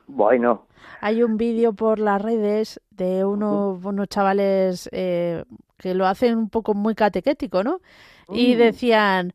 bueno, 0.08 0.68
hay 1.00 1.24
un 1.24 1.38
vídeo 1.38 1.74
por 1.74 2.00
las 2.00 2.22
redes 2.22 2.80
de 2.92 3.26
unos, 3.26 3.84
unos 3.84 4.08
chavales 4.08 4.90
eh, 4.92 5.44
que 5.78 5.96
lo 5.96 6.06
hacen 6.06 6.38
un 6.38 6.50
poco 6.50 6.74
muy 6.74 6.94
catequético, 6.96 7.64
¿no? 7.64 7.80
Y 8.34 8.56
decían, 8.56 9.34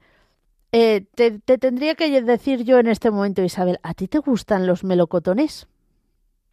eh, 0.72 1.04
te, 1.14 1.38
te 1.38 1.58
tendría 1.58 1.94
que 1.96 2.22
decir 2.22 2.64
yo 2.64 2.78
en 2.78 2.86
este 2.86 3.10
momento, 3.10 3.42
Isabel, 3.42 3.78
¿a 3.82 3.94
ti 3.94 4.06
te 4.08 4.18
gustan 4.18 4.66
los 4.66 4.84
melocotones? 4.84 5.66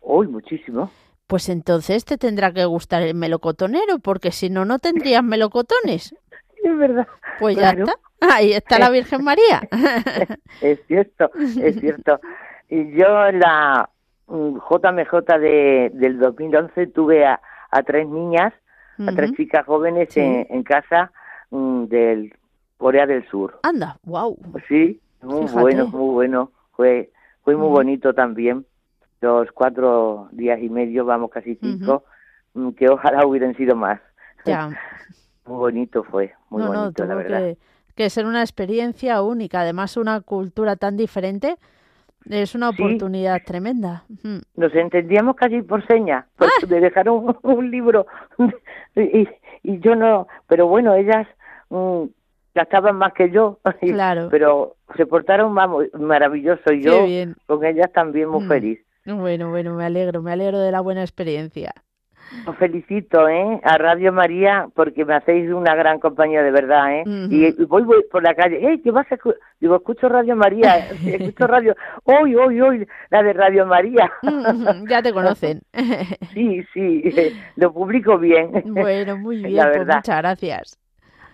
uy, 0.02 0.28
muchísimo. 0.28 0.92
Pues 1.34 1.50
entonces 1.50 2.06
te 2.06 2.20
tendrá 2.20 2.54
que 2.54 2.64
gustar 2.66 3.02
el 3.02 3.16
melocotonero, 3.16 3.98
porque 3.98 4.32
si 4.32 4.52
no, 4.52 4.66
no 4.66 4.78
tendrías 4.78 5.24
melocotones. 5.24 6.16
Es 6.64 6.78
verdad. 6.78 7.08
Pues 7.40 7.58
Claro. 7.58 7.88
ya 7.88 7.94
está. 8.20 8.36
Ahí 8.36 8.54
está 8.54 8.78
la 8.78 8.92
Virgen 8.92 9.24
María. 9.30 9.68
Es 10.62 10.80
cierto, 10.86 11.32
es 11.60 11.80
cierto. 11.80 12.20
Y 12.70 12.92
yo 12.96 13.26
en 13.26 13.40
la 13.40 13.90
mm, 14.28 14.58
JMJ 14.60 15.40
de, 15.40 15.92
del 15.96 16.20
2011 16.20 16.86
tuve 16.94 17.26
a, 17.26 17.42
a 17.72 17.82
tres 17.82 18.08
niñas, 18.08 18.54
a 19.00 19.12
tres 19.16 19.32
chicas 19.34 19.66
jóvenes 19.66 20.10
Sí. 20.14 20.20
en, 20.20 20.46
en 20.52 20.62
casa 20.62 21.12
mm, 21.50 21.86
del 21.86 22.32
Corea 22.78 23.08
del 23.08 23.28
Sur. 23.28 23.60
Anda, 23.64 23.98
wow. 24.04 24.38
Sí, 24.68 25.02
muy 25.24 25.42
Fíjate. 25.48 25.60
bueno, 25.62 25.88
muy 25.88 26.14
bueno. 26.14 26.52
Fue, 26.76 27.10
fue 27.44 27.56
muy 27.56 27.70
bonito 27.70 28.14
también. 28.14 28.68
Los 29.24 29.50
cuatro 29.54 30.28
días 30.34 30.60
y 30.62 30.70
medio, 30.70 31.06
vamos, 31.06 31.32
casi 31.32 31.56
cinco, 31.56 32.04
mm, 32.56 32.72
que 32.72 32.90
ojalá 32.90 33.26
hubieran 33.26 33.56
sido 33.56 33.74
más. 33.76 34.02
Ya. 34.46 34.70
Muy 35.46 35.58
bonito 35.58 36.04
fue, 36.04 36.34
muy 36.50 36.62
no, 36.62 36.74
no, 36.74 36.80
bonito, 36.82 37.06
la 37.06 37.16
verdad. 37.16 37.40
que, 37.40 37.58
que 37.96 38.10
ser 38.10 38.26
una 38.26 38.42
experiencia 38.42 39.22
única. 39.22 39.62
Además, 39.62 39.96
una 39.96 40.20
cultura 40.20 40.76
tan 40.76 40.98
diferente 40.98 41.56
es 42.30 42.54
una 42.54 42.72
Sí. 42.72 42.76
oportunidad 42.82 43.42
tremenda. 43.46 44.04
Nos 44.58 44.76
entendíamos 44.76 45.38
casi 45.38 45.62
por 45.62 45.86
señas, 45.88 46.26
porque 46.38 46.54
Ah. 46.64 46.68
me 46.70 46.80
dejaron 46.82 47.16
un, 47.30 47.38
un 47.44 47.72
libro 47.72 48.06
y, 48.98 49.28
y 49.64 49.80
yo 49.80 49.96
no, 49.96 50.28
pero 50.48 50.68
bueno, 50.68 50.94
ellas 50.96 51.26
mm, 51.70 52.04
gastaban 52.56 52.98
más 52.98 53.14
que 53.14 53.30
yo, 53.32 53.60
Claro. 53.80 54.28
pero 54.30 54.76
se 54.98 55.06
portaron 55.06 55.56
vamos, 55.56 55.86
maravilloso 55.94 56.74
y 56.74 56.82
yo 56.84 57.06
bien. 57.06 57.36
con 57.48 57.64
ellas 57.64 57.90
también 57.94 58.28
muy 58.30 58.44
Mm. 58.44 58.48
feliz. 58.50 58.80
Bueno, 59.06 59.50
bueno, 59.50 59.74
me 59.76 59.86
alegro, 59.86 60.22
me 60.22 60.32
alegro 60.32 60.60
de 60.60 60.72
la 60.72 60.82
buena 60.82 61.02
experiencia. 61.02 61.74
Os 62.48 62.56
felicito, 62.58 63.28
¿eh? 63.28 63.60
A 63.64 63.78
Radio 63.78 64.12
María, 64.12 64.68
porque 64.74 65.06
me 65.06 65.14
hacéis 65.14 65.52
una 65.52 65.76
gran 65.76 66.00
compañía 66.00 66.42
de 66.42 66.52
verdad, 66.52 67.00
¿eh? 67.00 67.04
Y, 67.30 67.46
y 67.62 67.66
voy, 67.66 67.84
voy 67.84 68.04
por 68.10 68.24
la 68.24 68.34
calle, 68.34 68.58
¿eh? 68.66 68.82
¿Qué 68.84 68.90
vas 68.92 69.06
a 69.12 69.16
escu-?" 69.18 69.36
Digo, 69.60 69.76
escucho 69.76 70.10
Radio 70.10 70.36
María, 70.36 70.78
escucho 71.06 71.46
Radio, 71.48 71.76
hoy, 72.06 72.36
hoy, 72.36 72.60
hoy, 72.62 72.88
la 73.12 73.22
de 73.24 73.34
Radio 73.34 73.66
María. 73.68 74.12
Ya 74.90 75.04
te 75.04 75.14
conocen. 75.14 75.62
sí, 76.34 76.64
sí, 76.74 77.04
lo 77.58 77.72
publico 77.74 78.18
bien. 78.18 78.52
bueno, 78.66 79.18
muy 79.18 79.38
bien, 79.38 79.56
La 79.56 79.66
pues 79.66 79.80
verdad. 79.80 79.96
muchas 79.98 80.18
gracias. 80.18 80.80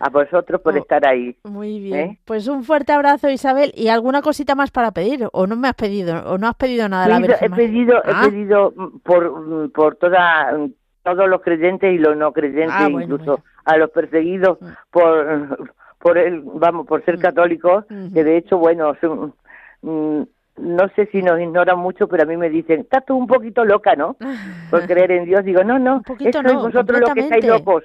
A 0.00 0.08
vosotros 0.08 0.60
por 0.62 0.74
Oh, 0.74 0.78
estar 0.78 1.06
ahí. 1.06 1.36
Muy 1.44 1.78
bien. 1.78 1.98
¿Eh? 2.10 2.18
Pues 2.24 2.48
un 2.48 2.64
fuerte 2.64 2.92
abrazo, 2.92 3.28
Isabel. 3.28 3.70
¿Y 3.76 3.88
alguna 3.88 4.22
cosita 4.22 4.54
más 4.54 4.70
para 4.70 4.92
pedir? 4.92 5.28
¿O 5.32 5.46
no 5.46 5.56
me 5.56 5.68
has 5.68 5.74
pedido? 5.74 6.22
¿O 6.24 6.38
no 6.38 6.48
has 6.48 6.54
pedido 6.56 6.88
nada 6.88 7.04
a 7.04 7.08
la 7.08 7.16
Pedido- 7.16 7.28
Virgen 7.28 7.46
he 7.46 7.48
María? 7.50 7.66
pedido, 7.66 8.02
Ah. 8.06 8.22
he 8.26 8.30
pedido 8.30 8.72
mm, 8.74 8.98
por, 9.00 9.30
mm, 9.46 9.70
por 9.72 9.96
toda, 9.96 10.52
mm, 10.56 10.72
todos 11.04 11.28
los 11.28 11.42
creyentes 11.42 11.92
y 11.94 11.98
los 11.98 12.16
no 12.16 12.32
creyentes, 12.32 12.74
Ah, 12.78 12.88
bueno, 12.90 13.14
incluso 13.14 13.44
a 13.66 13.76
los 13.76 13.90
perseguidos 13.90 14.58
por, 14.90 15.26
por 15.98 16.16
el, 16.16 16.40
vamos, 16.44 16.86
por 16.86 17.04
ser 17.04 17.18
católicos, 17.18 17.84
que 18.14 18.24
de 18.24 18.38
hecho, 18.38 18.56
bueno, 18.56 18.94
son, 19.02 19.34
mm, 19.82 20.22
no 20.62 20.88
sé 20.96 21.06
si 21.12 21.22
nos 21.22 21.38
ignoran 21.40 21.78
mucho, 21.78 22.08
pero 22.08 22.22
a 22.22 22.26
mí 22.26 22.36
me 22.38 22.48
dicen, 22.48 22.80
estás 22.80 23.04
tú 23.04 23.16
un 23.16 23.26
poquito 23.26 23.64
loca, 23.66 23.94
¿no? 23.96 24.16
Por 24.70 24.86
creer 24.86 25.10
en 25.12 25.24
Dios. 25.24 25.44
Digo, 25.44 25.62
no, 25.64 25.78
no, 25.78 26.02
poquito 26.02 26.30
es 26.30 26.36
sois 26.36 26.54
no, 26.54 26.62
vosotros 26.62 27.00
los 27.00 27.12
que 27.14 27.20
estáis 27.20 27.46
locos. 27.46 27.84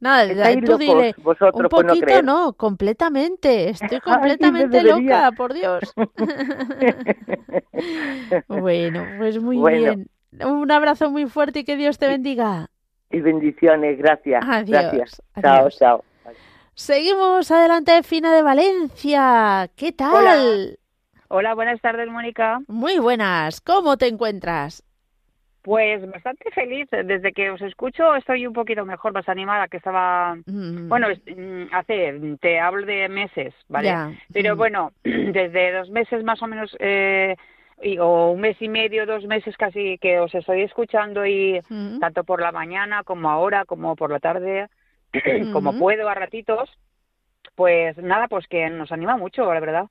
Nada, 0.00 0.24
Estáis 0.24 0.64
tú 0.64 0.76
dile, 0.76 1.14
vosotros 1.18 1.54
un 1.54 1.62
no 1.62 1.68
poquito 1.68 2.22
no, 2.22 2.52
completamente. 2.52 3.70
Estoy 3.70 4.00
completamente 4.00 4.82
loca, 4.82 5.32
por 5.32 5.54
Dios. 5.54 5.94
bueno, 8.48 9.06
pues 9.18 9.40
muy 9.40 9.56
Bueno. 9.56 9.78
bien. 9.78 10.08
Un 10.44 10.70
abrazo 10.70 11.10
muy 11.10 11.26
fuerte 11.26 11.60
y 11.60 11.64
que 11.64 11.76
Dios 11.76 11.98
te 11.98 12.08
bendiga. 12.08 12.68
Y 13.10 13.20
bendiciones, 13.20 13.98
gracias. 13.98 14.44
Adiós, 14.46 14.70
Gracias. 14.70 15.22
adiós. 15.34 15.78
Chao, 15.78 16.00
chao. 16.00 16.04
Seguimos 16.74 17.50
adelante, 17.52 18.02
Fina 18.02 18.34
de 18.34 18.42
Valencia. 18.42 19.70
¿Qué 19.76 19.92
tal? 19.92 20.76
Hola, 21.28 21.54
buenas 21.54 21.80
tardes, 21.80 22.08
Mónica. 22.08 22.58
Muy 22.66 22.98
buenas. 22.98 23.60
¿Cómo 23.60 23.96
te 23.96 24.08
encuentras? 24.08 24.82
Pues 25.64 26.06
bastante 26.10 26.50
feliz. 26.50 26.86
Desde 26.90 27.32
que 27.32 27.48
os 27.50 27.60
escucho 27.62 28.14
estoy 28.16 28.46
un 28.46 28.52
poquito 28.52 28.84
mejor, 28.84 29.14
más 29.14 29.26
animada 29.30 29.66
que 29.66 29.78
estaba. 29.78 30.34
Mm, 30.44 30.88
Bueno, 30.90 31.08
mm, 31.08 31.74
hace, 31.74 32.36
te 32.38 32.60
hablo 32.60 32.84
de 32.84 33.08
meses, 33.08 33.54
¿vale? 33.68 33.88
Pero 34.34 34.54
Mm. 34.54 34.58
bueno, 34.58 34.92
desde 35.04 35.72
dos 35.72 35.88
meses 35.88 36.22
más 36.22 36.42
o 36.42 36.46
menos 36.46 36.76
eh, 36.80 37.34
y, 37.80 37.96
o 37.98 38.32
un 38.32 38.42
mes 38.42 38.60
y 38.60 38.68
medio, 38.68 39.06
dos 39.06 39.24
meses 39.24 39.56
casi 39.56 39.96
que 39.96 40.18
os 40.20 40.34
estoy 40.34 40.60
escuchando 40.60 41.24
y 41.24 41.60
tanto 41.98 42.24
por 42.24 42.42
la 42.42 42.52
mañana 42.52 43.02
como 43.02 43.30
ahora, 43.30 43.64
como 43.64 43.96
por 43.96 44.10
la 44.10 44.20
tarde, 44.20 44.68
como 45.50 45.78
puedo 45.78 46.10
a 46.10 46.14
ratitos, 46.14 46.68
pues 47.54 47.96
nada, 47.96 48.28
pues 48.28 48.46
que 48.48 48.68
nos 48.68 48.92
anima 48.92 49.16
mucho, 49.16 49.50
la 49.54 49.60
verdad. 49.60 49.86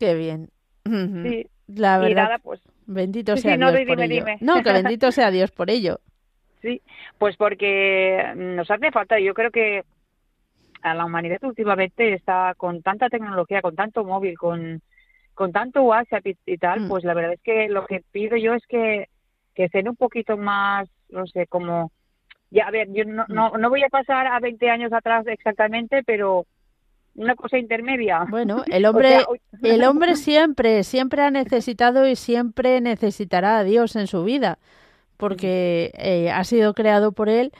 Qué 0.00 0.14
bien. 0.16 0.48
Sí. 0.84 1.46
La 1.68 1.98
Y 1.98 2.02
verdad, 2.02 2.24
nada, 2.24 2.38
pues 2.38 2.60
bendito 2.92 3.36
Sí, 3.36 3.42
sea 3.42 3.52
sí, 3.54 3.58
no, 3.58 3.68
Dios 3.70 3.80
di- 3.80 3.86
por 3.86 4.00
ello. 4.00 4.14
dime. 4.14 4.38
No, 4.40 4.62
que 4.62 4.72
bendito 4.72 5.10
sea 5.12 5.30
Dios 5.30 5.50
por 5.50 5.70
ello. 5.70 6.00
Sí, 6.62 6.82
pues 7.16 7.38
porque 7.38 8.22
nos 8.36 8.70
hace 8.70 8.90
falta, 8.90 9.18
yo 9.18 9.32
creo 9.32 9.50
que 9.50 9.82
a 10.82 10.94
la 10.94 11.06
humanidad 11.06 11.42
últimamente 11.42 12.12
está 12.12 12.52
con 12.54 12.82
tanta 12.82 13.08
tecnología, 13.08 13.62
con 13.62 13.74
tanto 13.74 14.04
móvil, 14.04 14.36
con, 14.36 14.82
con 15.32 15.52
tanto 15.52 15.82
WhatsApp 15.84 16.26
y, 16.26 16.36
y 16.44 16.58
tal, 16.58 16.80
Mm. 16.80 16.88
pues 16.88 17.04
la 17.04 17.14
verdad 17.14 17.32
es 17.32 17.40
que 17.42 17.68
lo 17.70 17.86
que 17.86 18.02
pido 18.12 18.36
yo 18.36 18.52
es 18.52 18.66
que, 18.66 19.08
que 19.54 19.64
estén 19.64 19.88
un 19.88 19.96
poquito 19.96 20.36
más, 20.36 20.86
no 21.08 21.26
sé, 21.26 21.46
como, 21.46 21.92
ya 22.50 22.66
a 22.66 22.70
ver, 22.70 22.88
yo 22.92 23.04
no, 23.06 23.24
no, 23.28 23.52
no 23.56 23.70
voy 23.70 23.82
a 23.82 23.88
pasar 23.88 24.26
a 24.26 24.38
20 24.38 24.68
años 24.68 24.92
atrás 24.92 25.26
exactamente, 25.28 26.02
pero 26.04 26.44
una 27.14 27.34
cosa 27.34 27.58
intermedia. 27.58 28.24
Bueno, 28.28 28.64
el 28.70 28.86
hombre, 28.86 29.08
O 29.08 29.20
sea, 29.20 29.26
uy. 29.30 29.40
el 29.62 29.84
hombre 29.84 30.16
siempre, 30.16 30.84
siempre 30.84 31.22
ha 31.22 31.30
necesitado 31.30 32.06
y 32.08 32.16
siempre 32.16 32.80
necesitará 32.80 33.58
a 33.58 33.64
Dios 33.64 33.96
en 33.96 34.06
su 34.06 34.24
vida, 34.24 34.58
porque 35.16 35.92
eh, 35.98 36.30
ha 36.30 36.44
sido 36.44 36.74
creado 36.74 37.12
por 37.12 37.28
él 37.28 37.52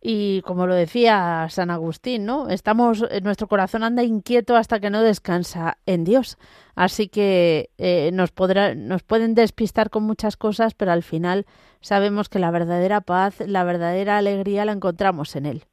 y 0.00 0.42
como 0.42 0.68
lo 0.68 0.74
decía 0.76 1.48
San 1.50 1.70
Agustín, 1.70 2.24
¿no? 2.24 2.48
Estamos, 2.48 3.04
eh, 3.10 3.20
nuestro 3.20 3.48
corazón 3.48 3.82
anda 3.82 4.04
inquieto 4.04 4.54
hasta 4.56 4.78
que 4.78 4.90
no 4.90 5.02
descansa 5.02 5.78
en 5.86 6.04
Dios, 6.04 6.38
así 6.76 7.08
que 7.08 7.70
eh, 7.78 8.10
nos 8.12 8.30
podrá, 8.30 8.76
nos 8.76 9.02
pueden 9.02 9.34
despistar 9.34 9.90
con 9.90 10.04
muchas 10.04 10.36
cosas, 10.36 10.74
pero 10.74 10.92
al 10.92 11.02
final 11.02 11.46
sabemos 11.80 12.28
que 12.28 12.38
la 12.38 12.52
verdadera 12.52 13.00
paz, 13.00 13.40
la 13.44 13.64
verdadera 13.64 14.18
alegría 14.18 14.64
la 14.64 14.72
encontramos 14.72 15.34
en 15.34 15.46
él. 15.46 15.64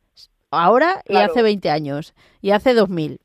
Ahora 0.49 1.01
y 1.07 1.09
Claro. 1.09 1.31
hace 1.31 1.43
20 1.43 1.69
años 1.69 2.15
y 2.41 2.51
hace 2.51 2.73
2000. 2.73 3.19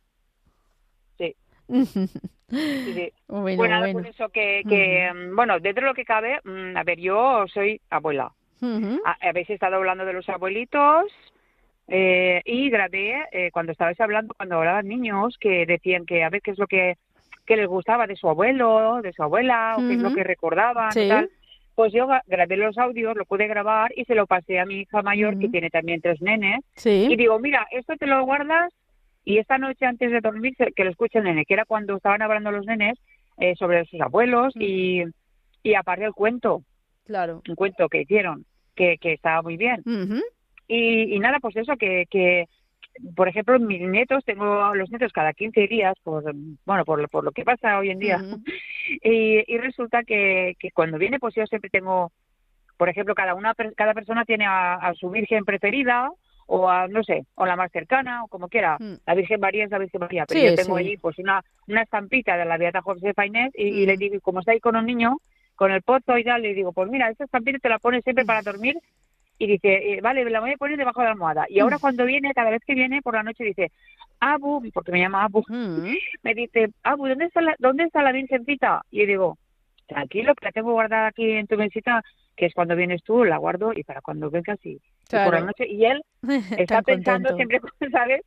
Sí. 1.70 3.12
Bueno, 3.28 3.56
pues 3.58 3.70
nada, 3.70 3.80
bueno. 3.86 4.00
por 4.00 4.06
eso 4.08 4.28
que, 4.30 4.62
que 4.68 5.08
mm, 5.14 5.36
bueno, 5.36 5.60
dentro 5.60 5.82
de 5.84 5.90
lo 5.90 5.94
que 5.94 6.04
cabe, 6.04 6.40
mm, 6.42 6.76
a 6.76 6.82
ver, 6.82 6.98
yo 6.98 7.44
soy 7.46 7.80
abuela. 7.90 8.32
Habéis 9.22 9.48
estado 9.50 9.76
hablando 9.76 10.04
de 10.04 10.12
los 10.12 10.28
abuelitos 10.28 11.04
eh, 11.88 12.42
y 12.44 12.68
grabé 12.70 13.24
eh, 13.32 13.50
cuando 13.52 13.72
estabais 13.72 14.00
hablando, 14.00 14.34
cuando 14.36 14.56
hablaban 14.58 14.88
niños, 14.88 15.36
que 15.38 15.64
decían 15.64 16.04
que 16.06 16.24
a 16.24 16.28
ver 16.28 16.42
qué 16.42 16.50
es 16.50 16.58
lo 16.58 16.66
que, 16.66 16.96
que 17.46 17.56
les 17.56 17.68
gustaba 17.68 18.06
de 18.06 18.16
su 18.16 18.28
abuelo, 18.28 19.00
de 19.02 19.12
su 19.12 19.22
abuela, 19.22 19.76
o 19.78 19.80
qué 19.80 19.94
es 19.94 20.00
lo 20.00 20.12
que 20.12 20.24
recordaban 20.24 20.92
Sí. 20.92 21.02
y 21.02 21.08
tal. 21.08 21.30
Pues 21.76 21.92
yo 21.92 22.06
grabé 22.26 22.56
los 22.56 22.76
audios, 22.76 23.16
lo 23.16 23.24
pude 23.24 23.46
grabar 23.46 23.92
y 23.96 24.04
se 24.04 24.14
lo 24.14 24.26
pasé 24.26 24.58
a 24.58 24.66
mi 24.66 24.80
hija 24.80 25.02
mayor, 25.02 25.38
que 25.38 25.48
tiene 25.48 25.70
también 25.70 26.00
tres 26.00 26.20
nenes. 26.20 26.60
Sí. 26.74 27.06
Y 27.08 27.16
digo, 27.16 27.38
mira, 27.38 27.66
esto 27.70 27.94
te 27.96 28.06
lo 28.06 28.22
guardas 28.24 28.74
y 29.24 29.38
esta 29.38 29.58
noche 29.58 29.86
antes 29.86 30.10
de 30.10 30.20
dormir 30.20 30.54
que 30.56 30.84
lo 30.84 30.90
escuche 30.90 31.18
el 31.18 31.24
nene, 31.24 31.44
que 31.44 31.54
era 31.54 31.64
cuando 31.64 31.96
estaban 31.96 32.22
hablando 32.22 32.50
los 32.50 32.66
nenes 32.66 32.98
eh, 33.38 33.54
sobre 33.56 33.84
sus 33.86 34.00
abuelos 34.00 34.54
y, 34.56 35.02
y 35.62 35.74
aparte 35.74 36.04
el 36.04 36.12
cuento, 36.14 36.62
Claro. 37.06 37.42
un 37.48 37.54
cuento 37.54 37.88
que 37.88 38.02
hicieron, 38.02 38.44
que, 38.76 38.96
que 38.98 39.12
estaba 39.12 39.42
muy 39.42 39.56
bien. 39.56 39.82
Y, 40.68 41.14
y 41.14 41.18
nada, 41.18 41.38
pues 41.40 41.56
eso, 41.56 41.76
que, 41.76 42.04
que, 42.10 42.46
por 43.16 43.28
ejemplo, 43.28 43.58
mis 43.58 43.80
nietos, 43.80 44.24
tengo 44.24 44.62
a 44.62 44.74
los 44.76 44.88
nietos 44.90 45.12
cada 45.12 45.32
15 45.32 45.66
días, 45.66 45.94
por, 46.04 46.22
bueno, 46.64 46.84
por, 46.84 47.00
lo- 47.00 47.08
por 47.08 47.24
lo 47.24 47.32
que 47.32 47.44
pasa 47.44 47.78
hoy 47.78 47.90
en 47.90 47.98
día. 47.98 48.18
y, 49.02 49.42
y 49.52 49.58
resulta 49.58 50.02
que, 50.04 50.54
que 50.58 50.70
cuando 50.70 50.98
viene, 50.98 51.18
pues 51.18 51.34
yo 51.34 51.44
siempre 51.46 51.70
tengo, 51.70 52.12
por 52.76 52.88
ejemplo, 52.88 53.14
cada 53.14 53.34
una 53.34 53.54
cada 53.76 53.94
persona 53.94 54.24
tiene 54.24 54.46
a, 54.46 54.74
a 54.74 54.94
su 54.94 55.10
virgen 55.10 55.44
preferida 55.44 56.10
o 56.52 56.68
a, 56.68 56.88
no 56.88 57.04
sé, 57.04 57.26
o 57.36 57.46
la 57.46 57.54
más 57.54 57.70
cercana, 57.70 58.24
o 58.24 58.28
como 58.28 58.48
quiera. 58.48 58.76
La 59.06 59.14
Virgen 59.14 59.38
María 59.40 59.64
es 59.64 59.70
la 59.70 59.78
Virgen 59.78 60.00
María, 60.00 60.24
pero 60.26 60.40
Sí, 60.40 60.46
yo 60.46 60.54
tengo 60.56 60.76
sí. 60.76 60.84
allí 60.84 60.96
pues 60.96 61.16
una, 61.18 61.44
una 61.68 61.82
estampita 61.82 62.36
de 62.36 62.44
la 62.44 62.56
Beata 62.56 62.82
Josefa 62.82 63.24
Inés 63.24 63.52
y, 63.54 63.68
y 63.68 63.86
le 63.86 63.96
digo, 63.96 64.16
y 64.16 64.20
como 64.20 64.40
está 64.40 64.50
ahí 64.52 64.58
con 64.60 64.74
un 64.74 64.84
niño, 64.84 65.18
con 65.54 65.70
el 65.70 65.82
pozo 65.82 66.18
y 66.18 66.24
tal, 66.24 66.42
le 66.42 66.52
digo, 66.54 66.72
pues 66.72 66.90
mira, 66.90 67.08
esta 67.08 67.24
estampita 67.24 67.58
te 67.60 67.68
la 67.68 67.78
pones 67.78 68.02
siempre 68.02 68.24
para 68.24 68.42
dormir 68.42 68.76
y 69.38 69.46
dice, 69.46 69.92
eh, 69.92 70.00
vale, 70.02 70.28
la 70.28 70.40
voy 70.40 70.52
a 70.52 70.56
poner 70.56 70.76
debajo 70.76 71.00
de 71.00 71.04
la 71.06 71.12
almohada. 71.12 71.46
Y 71.48 71.60
ahora 71.60 71.78
cuando 71.78 72.04
viene, 72.04 72.34
cada 72.34 72.50
vez 72.50 72.62
que 72.66 72.74
viene 72.74 73.00
por 73.00 73.14
la 73.14 73.22
noche 73.22 73.44
dice, 73.44 73.70
Abu, 74.18 74.60
porque 74.74 74.90
me 74.92 74.98
llama 75.00 75.24
Abu, 75.24 75.44
me 76.22 76.34
dice, 76.34 76.70
Abu, 76.82 77.06
¿dónde 77.06 77.26
está 77.26 77.40
la, 77.42 77.54
dónde 77.60 77.84
está 77.84 78.02
la 78.02 78.10
virgencita? 78.12 78.82
Y 78.90 79.00
yo 79.00 79.06
digo, 79.06 79.38
tranquilo, 79.86 80.34
que 80.34 80.46
la 80.46 80.52
tengo 80.52 80.72
guardada 80.72 81.06
aquí 81.06 81.30
en 81.30 81.46
tu 81.46 81.56
mesita, 81.56 82.02
que 82.40 82.46
es 82.46 82.54
cuando 82.54 82.74
vienes 82.74 83.02
tú, 83.04 83.22
la 83.22 83.36
guardo 83.36 83.72
y 83.74 83.82
para 83.84 84.00
cuando 84.00 84.30
vengas 84.30 84.58
y, 84.64 84.70
y 84.70 84.80
por 85.10 85.34
la 85.34 85.42
noche. 85.42 85.68
Y 85.68 85.84
él 85.84 86.02
está 86.58 86.80
pensando 86.80 87.28
contento. 87.28 87.36
siempre, 87.58 87.60
¿sabes? 87.92 88.22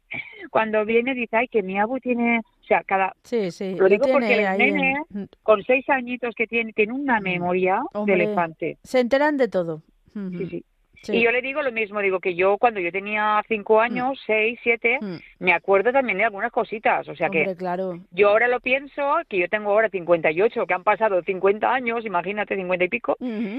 Cuando 0.52 0.86
viene 0.86 1.16
dice, 1.16 1.36
ay, 1.36 1.48
que 1.48 1.64
mi 1.64 1.80
Abu 1.80 2.00
tiene, 2.00 2.40
o 2.40 2.64
sea, 2.66 2.84
cada... 2.86 3.16
Sí, 3.24 3.50
sí. 3.50 3.76
Lo 3.76 3.90
digo 3.90 4.06
porque 4.12 4.36
el 4.46 4.58
nene, 4.60 5.02
en- 5.16 5.30
con 5.42 5.64
seis 5.64 5.90
añitos 5.90 6.36
que 6.36 6.46
tiene, 6.46 6.74
tiene 6.74 6.94
una 6.94 7.20
memoria 7.20 7.82
Hombre, 7.94 8.16
de 8.18 8.24
elefante. 8.26 8.78
Se 8.84 9.00
enteran 9.00 9.36
de 9.38 9.48
todo. 9.48 9.82
Sí, 10.14 10.46
sí. 10.48 10.66
Sí. 11.04 11.18
Y 11.18 11.24
yo 11.24 11.32
le 11.32 11.42
digo 11.42 11.62
lo 11.62 11.72
mismo, 11.72 12.00
digo 12.00 12.20
que 12.20 12.34
yo 12.34 12.58
cuando 12.58 12.80
yo 12.80 12.92
tenía 12.92 13.44
cinco 13.48 13.80
años, 13.82 14.20
seis, 14.26 14.58
siete, 14.64 15.00
me 15.40 15.54
acuerdo 15.54 15.92
también 15.92 16.18
de 16.18 16.24
algunas 16.24 16.52
cositas, 16.52 17.08
o 17.10 17.16
sea 17.16 17.30
que 17.30 17.56
claro. 17.56 18.00
yo 18.12 18.30
ahora 18.30 18.48
lo 18.48 18.60
pienso, 18.62 19.18
que 19.30 19.38
yo 19.38 19.50
tengo 19.50 19.72
ahora 19.72 19.90
58, 19.90 20.66
que 20.66 20.74
han 20.74 20.84
pasado 20.84 21.22
50 21.22 21.72
años, 21.74 22.06
imagínate, 22.06 22.56
50 22.56 22.86
y 22.86 22.88
pico, 22.90 23.18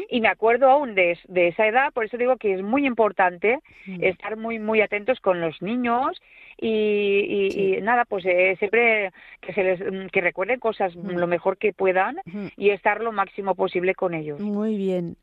y 0.08 0.20
me 0.20 0.28
acuerdo 0.28 0.70
aún 0.70 0.94
de, 0.94 1.18
de 1.28 1.48
esa 1.48 1.66
edad, 1.66 1.92
por 1.92 2.04
eso 2.06 2.16
digo 2.16 2.36
que 2.38 2.54
es 2.54 2.62
muy 2.62 2.86
importante 2.86 3.60
estar 4.00 4.36
muy, 4.36 4.58
muy 4.58 4.80
atentos 4.80 5.20
con 5.20 5.40
los 5.40 5.60
niños 5.60 6.20
y, 6.56 6.68
y- 6.68 7.76
y 7.76 7.80
nada, 7.82 8.04
pues 8.04 8.24
eh, 8.26 8.56
siempre 8.58 9.10
que 9.40 9.52
se 9.52 9.62
les 9.64 9.80
mm, 9.80 10.06
que 10.12 10.20
recuerden 10.20 10.60
cosas 10.60 10.94
mm, 10.96 11.10
lo 11.16 11.26
mejor 11.26 11.58
que 11.58 11.72
puedan 11.72 12.16
y 12.56 12.70
estar 12.70 13.00
lo 13.00 13.12
máximo 13.12 13.54
posible 13.54 13.94
con 13.94 14.14
ellos. 14.14 14.40
Muy 14.40 14.76
bien. 14.76 15.16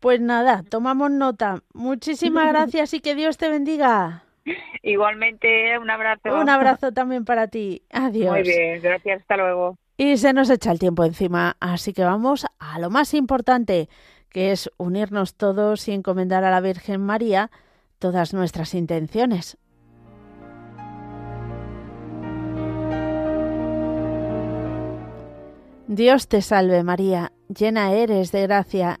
Pues 0.00 0.20
nada, 0.20 0.62
tomamos 0.68 1.10
nota. 1.10 1.62
Muchísimas 1.72 2.48
gracias 2.52 2.94
y 2.94 3.00
que 3.00 3.14
Dios 3.14 3.36
te 3.36 3.48
bendiga. 3.48 4.24
Igualmente, 4.82 5.78
un 5.78 5.90
abrazo. 5.90 6.38
Un 6.40 6.48
abrazo 6.48 6.92
también 6.92 7.24
para 7.24 7.48
ti. 7.48 7.82
Adiós. 7.90 8.32
Muy 8.32 8.42
bien, 8.42 8.80
gracias, 8.80 9.20
hasta 9.20 9.36
luego. 9.36 9.76
Y 9.96 10.18
se 10.18 10.32
nos 10.32 10.50
echa 10.50 10.70
el 10.70 10.78
tiempo 10.78 11.04
encima, 11.04 11.56
así 11.58 11.92
que 11.92 12.04
vamos 12.04 12.46
a 12.58 12.78
lo 12.78 12.90
más 12.90 13.14
importante, 13.14 13.88
que 14.28 14.52
es 14.52 14.70
unirnos 14.76 15.34
todos 15.34 15.88
y 15.88 15.92
encomendar 15.92 16.44
a 16.44 16.50
la 16.50 16.60
Virgen 16.60 17.00
María 17.00 17.50
todas 17.98 18.34
nuestras 18.34 18.74
intenciones. 18.74 19.58
Dios 25.88 26.28
te 26.28 26.42
salve 26.42 26.82
María, 26.82 27.32
llena 27.48 27.92
eres 27.92 28.32
de 28.32 28.42
gracia, 28.42 29.00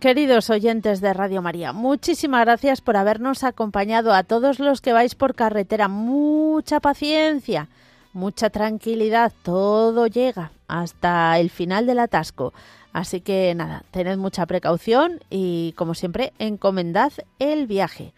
Queridos 0.00 0.48
oyentes 0.48 1.02
de 1.02 1.12
Radio 1.12 1.42
María, 1.42 1.74
muchísimas 1.74 2.46
gracias 2.46 2.80
por 2.80 2.96
habernos 2.96 3.44
acompañado 3.44 4.14
a 4.14 4.22
todos 4.22 4.58
los 4.58 4.80
que 4.80 4.94
vais 4.94 5.14
por 5.14 5.34
carretera. 5.34 5.88
Mucha 5.88 6.80
paciencia, 6.80 7.68
mucha 8.14 8.48
tranquilidad, 8.48 9.30
todo 9.42 10.06
llega 10.06 10.52
hasta 10.68 11.38
el 11.38 11.50
final 11.50 11.84
del 11.84 11.98
atasco. 11.98 12.54
Así 12.94 13.20
que 13.20 13.54
nada, 13.54 13.84
tened 13.90 14.16
mucha 14.16 14.46
precaución 14.46 15.20
y 15.28 15.74
como 15.76 15.92
siempre, 15.92 16.32
encomendad 16.38 17.12
el 17.38 17.66
viaje. 17.66 18.14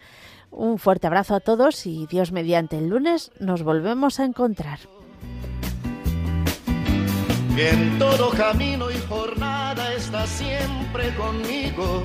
Un 0.53 0.79
fuerte 0.79 1.09
abrazo 1.09 1.35
a 1.35 1.41
todos 1.41 1.85
y 1.85 2.07
Dios 2.07 2.31
mediante 2.31 2.79
el 2.79 2.91
lunes 2.91 3.33
nos 3.41 3.65
volvemos 3.65 4.21
a 4.21 4.25
encontrar. 4.25 4.79
En 7.57 7.99
todo 7.99 8.31
camino 8.31 8.91
y 8.91 8.99
jornada 9.09 9.93
está 9.95 10.27
siempre 10.27 11.15
conmigo. 11.15 12.03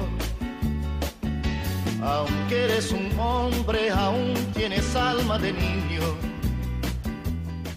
Aunque 2.02 2.66
eres 2.66 2.92
un 2.92 3.18
hombre, 3.20 3.90
aún 3.90 4.34
tienes 4.54 4.96
alma 4.96 5.40
de 5.40 5.54
niño 5.54 6.02